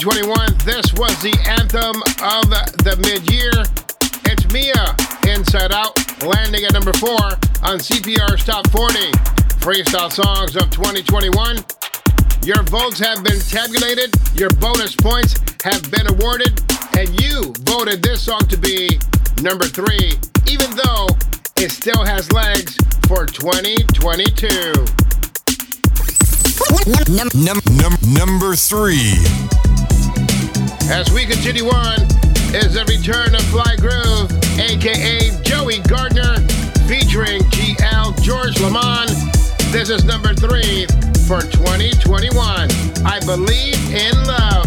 [0.00, 0.56] 2021.
[0.64, 3.52] This was the anthem of the mid-year.
[4.32, 4.96] It's Mia,
[5.28, 5.92] Inside Out,
[6.24, 7.20] landing at number four
[7.68, 8.96] on CPR's Top 40
[9.60, 11.60] Freestyle Songs of 2021.
[12.48, 15.36] Your votes have been tabulated, your bonus points
[15.68, 16.56] have been awarded,
[16.96, 18.96] and you voted this song to be
[19.42, 20.16] number three,
[20.48, 21.08] even though
[21.60, 22.72] it still has legs
[23.04, 24.48] for 2022.
[27.12, 29.59] Num- num- num- number three.
[30.90, 32.02] As we continue on,
[32.52, 36.34] is the return of Fly Groove, aka Joey Gardner,
[36.88, 39.10] featuring GL George Lamond.
[39.70, 40.86] This is number three
[41.28, 42.34] for 2021.
[43.06, 44.59] I believe in love.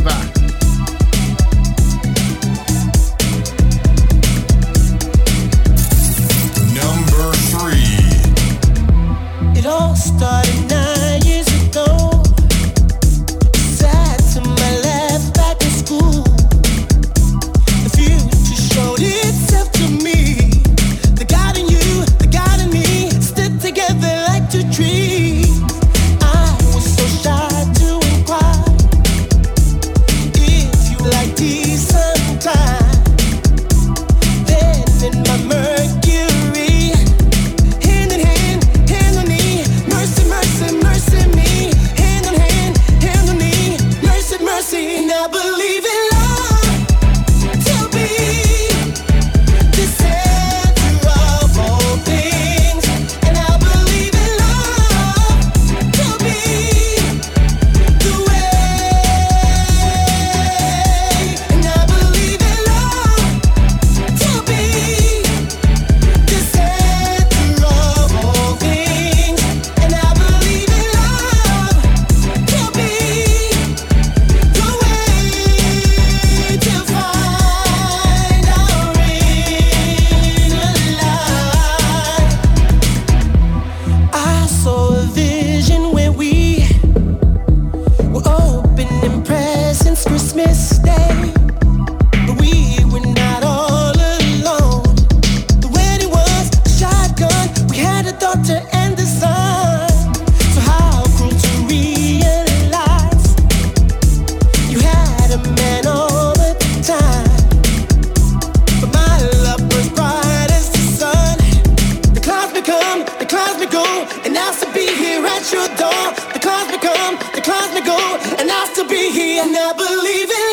[113.71, 116.11] and I'll still be here at your door.
[116.33, 117.97] The clouds become, the clouds may go,
[118.39, 119.43] and I'll still be here.
[119.43, 120.52] And I believe in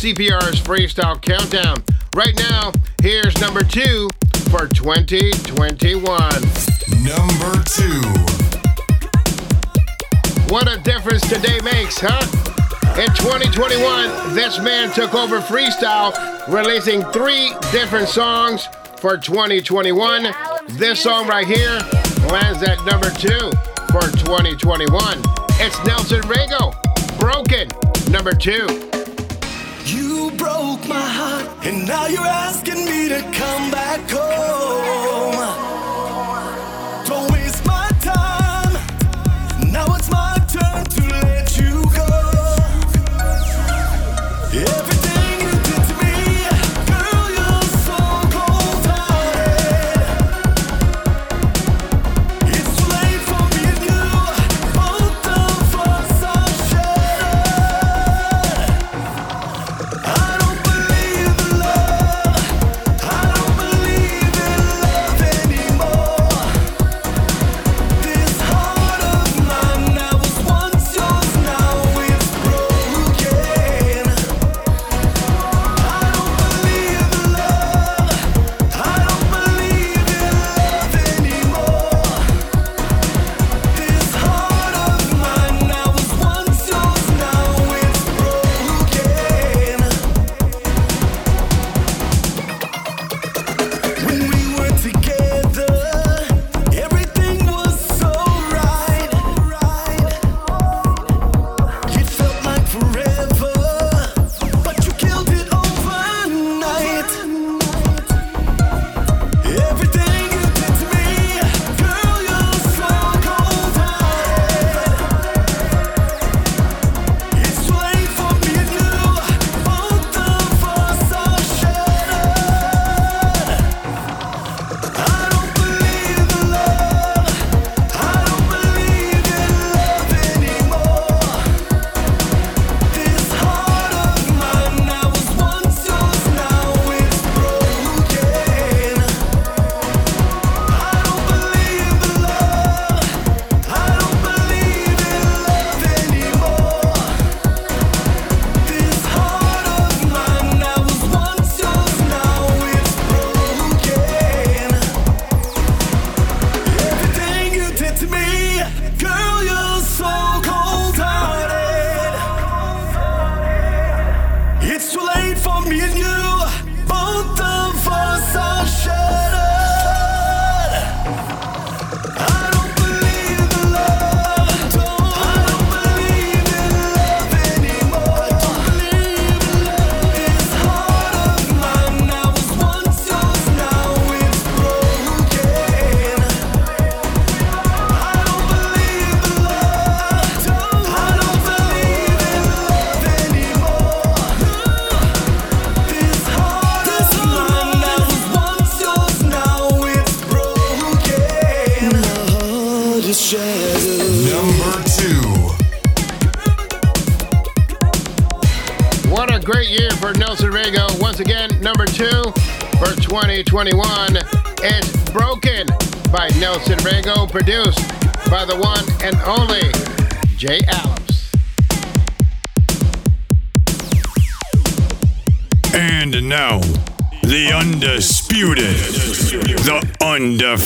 [0.00, 1.84] CPR's Freestyle Countdown.
[2.16, 2.72] Right now,
[3.02, 4.08] here's number two
[4.48, 6.02] for 2021.
[7.04, 8.00] Number two.
[10.48, 12.24] What a difference today makes, huh?
[12.98, 16.16] In 2021, this man took over freestyle,
[16.48, 18.66] releasing three different songs
[18.96, 20.28] for 2021.
[20.78, 21.78] This song right here
[22.30, 23.50] lands at number two
[23.92, 25.22] for 2021.
[25.60, 26.72] It's Nelson Rego,
[27.18, 27.68] Broken,
[28.10, 28.79] number two.
[31.70, 35.09] And now you're asking me to come back home.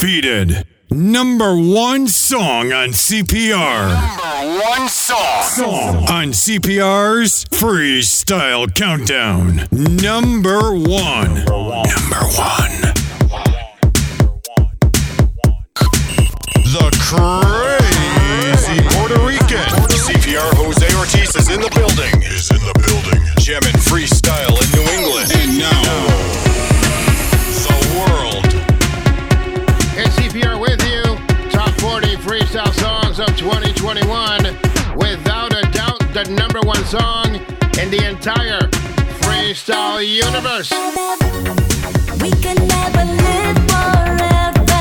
[0.04, 0.66] undefeated.
[0.90, 3.88] Number one song on CPR.
[3.88, 5.42] Number one song.
[5.42, 5.96] song.
[6.08, 9.66] On CPR's Freestyle Countdown.
[9.72, 11.34] Number one.
[11.34, 11.88] Number one.
[11.88, 12.94] Number one.
[16.74, 19.64] The crazy Puerto Rican.
[19.88, 22.22] CPR Jose Ortiz is in the building.
[22.22, 23.22] Is in the building.
[23.38, 25.43] Gem and freestyle in New England.
[33.84, 34.96] 2021.
[34.96, 37.34] Without a doubt, the number one song
[37.78, 38.60] in the entire
[39.20, 40.70] freestyle universe.
[42.22, 44.72] We can never live forever,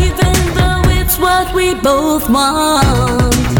[0.00, 3.51] even though it's what we both want.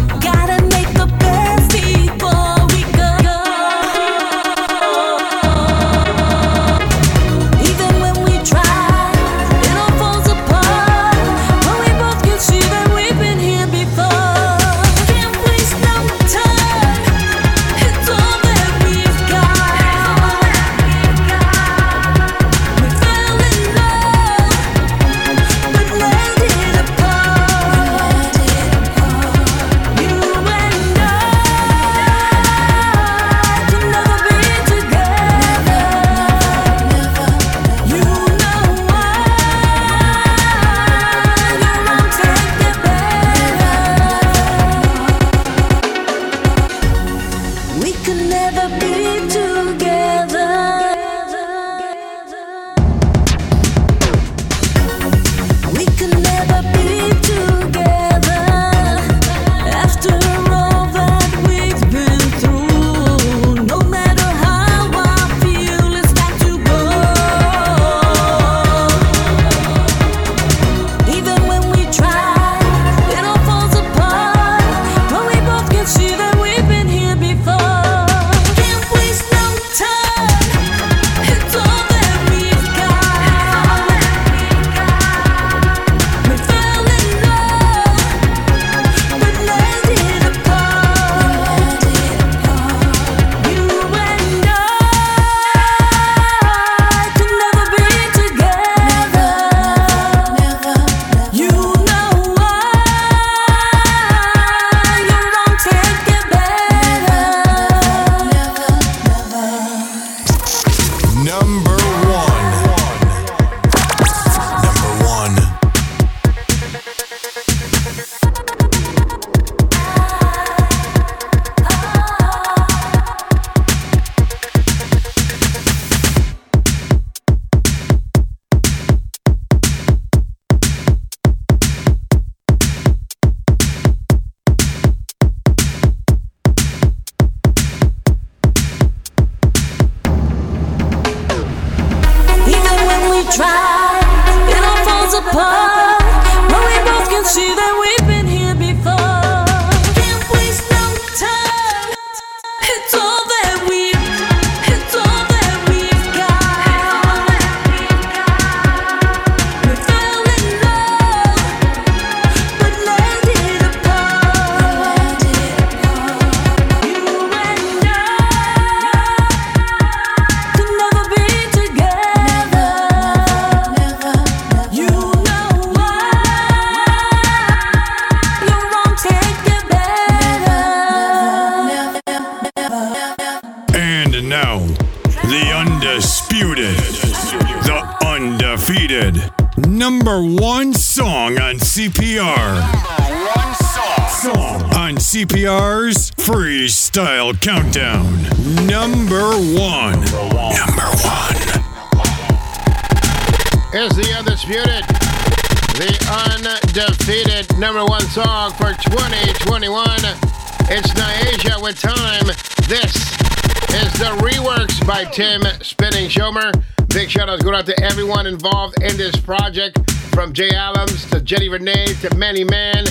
[220.33, 222.87] Jay Alums to Jenny Renee to Manny Man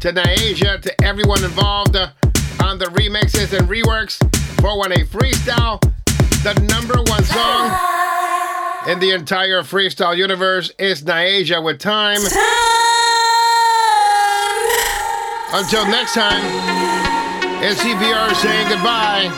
[0.00, 2.10] to Niasia to everyone involved uh,
[2.62, 4.18] on the remixes and reworks.
[4.60, 5.80] 418 Freestyle,
[6.42, 7.70] the number one song
[8.86, 12.20] in the entire freestyle universe is Niasia with Time.
[15.54, 16.42] Until next time,
[17.64, 19.32] it's saying goodbye.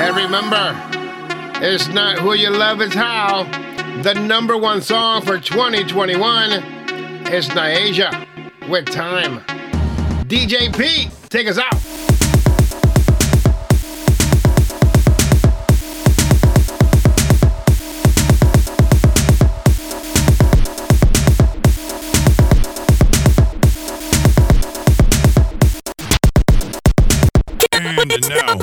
[0.00, 0.76] And remember,
[1.66, 3.67] it's not who you love, it's how.
[4.02, 6.52] The number one song for 2021
[7.32, 9.40] is Niasia with Time.
[10.28, 11.74] DJ Pete, take us out.
[27.72, 28.56] And now,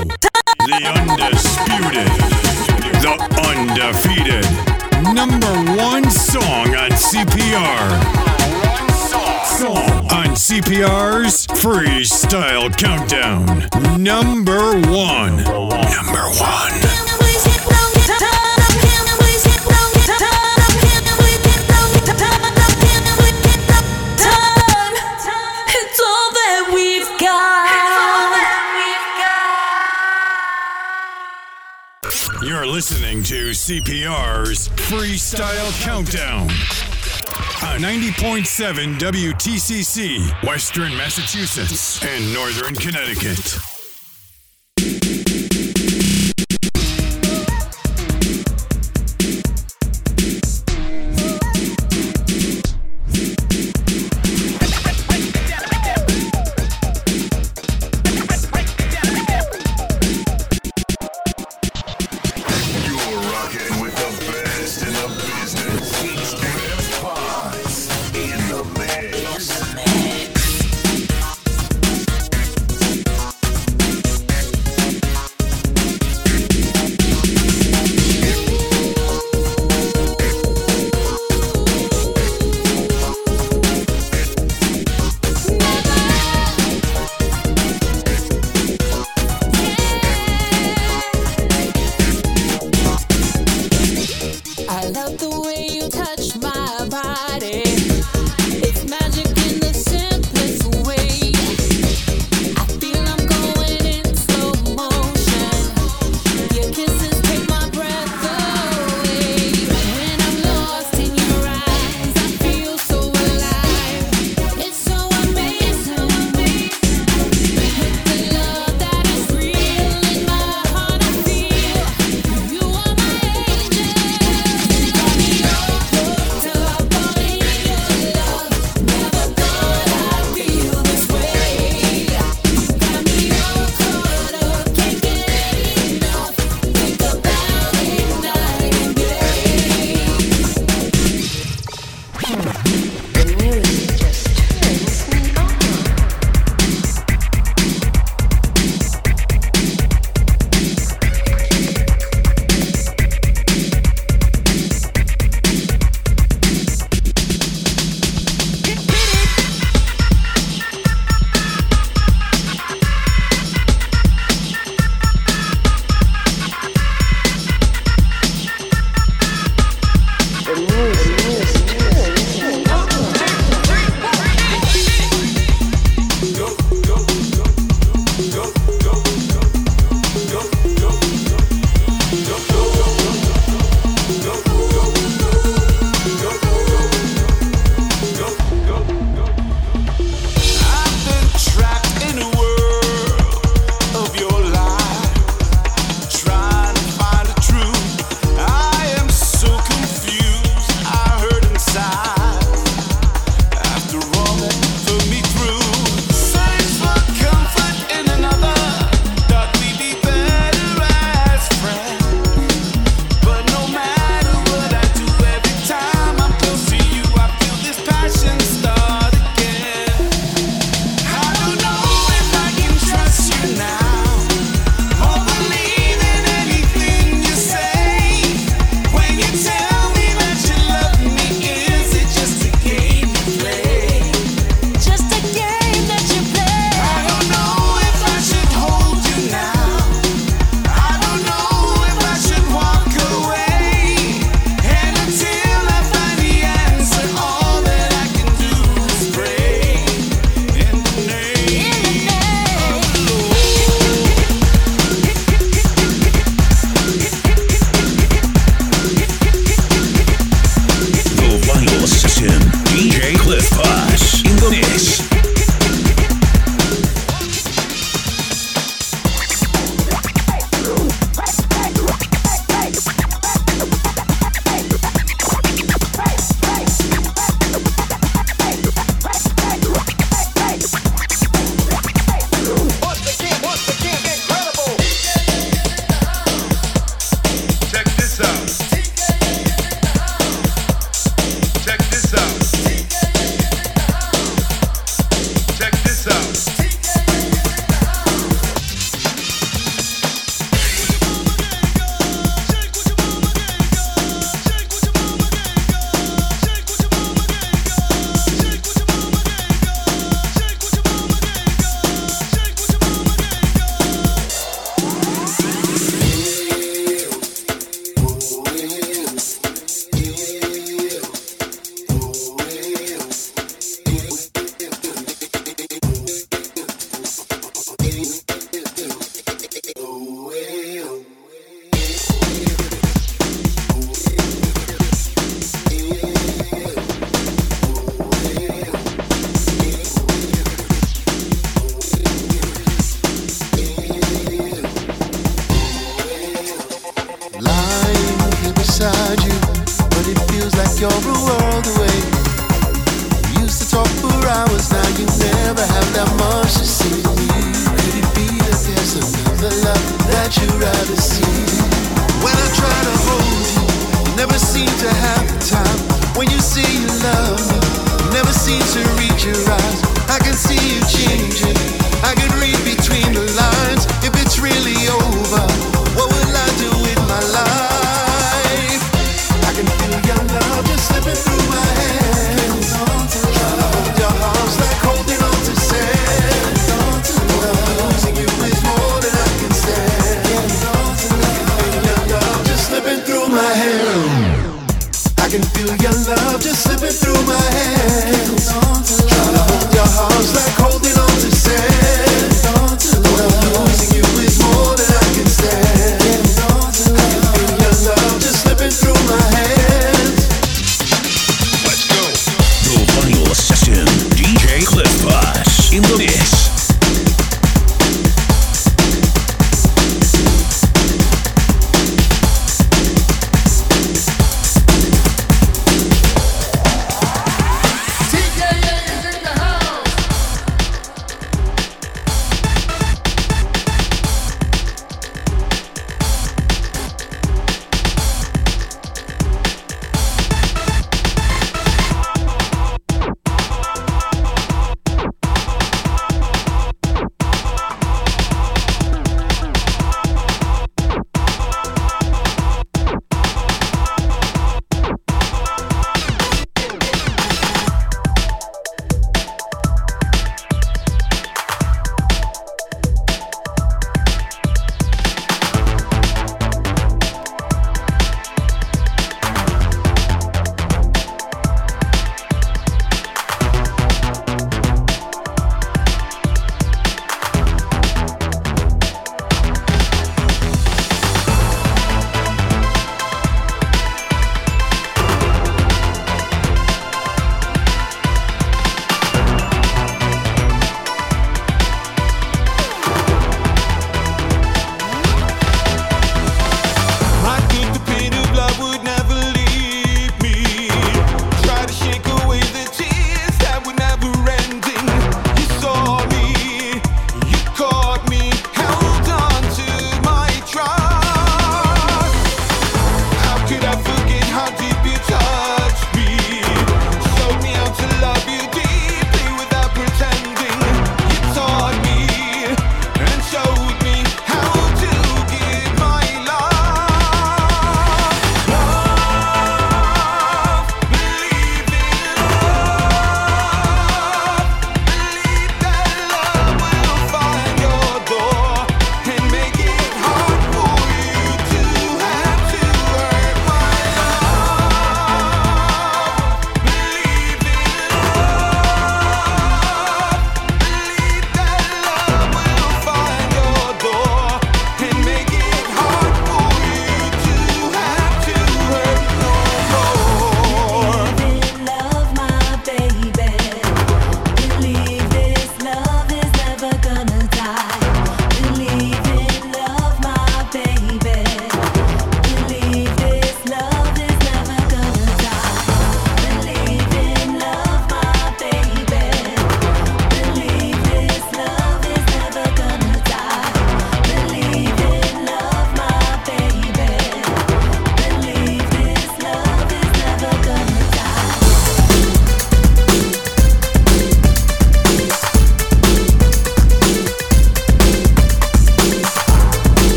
[0.65, 2.07] the undisputed,
[3.01, 3.13] the
[3.45, 4.74] undefeated
[5.13, 8.25] number one song on CPR.
[9.59, 9.77] Song.
[10.11, 13.45] On CPR's Freestyle Countdown.
[14.01, 15.37] Number one.
[15.37, 17.04] Number one.
[33.55, 36.49] CPR's Freestyle Countdown
[37.63, 43.74] uh, 90.7 WTCC, Western Massachusetts and Northern Connecticut.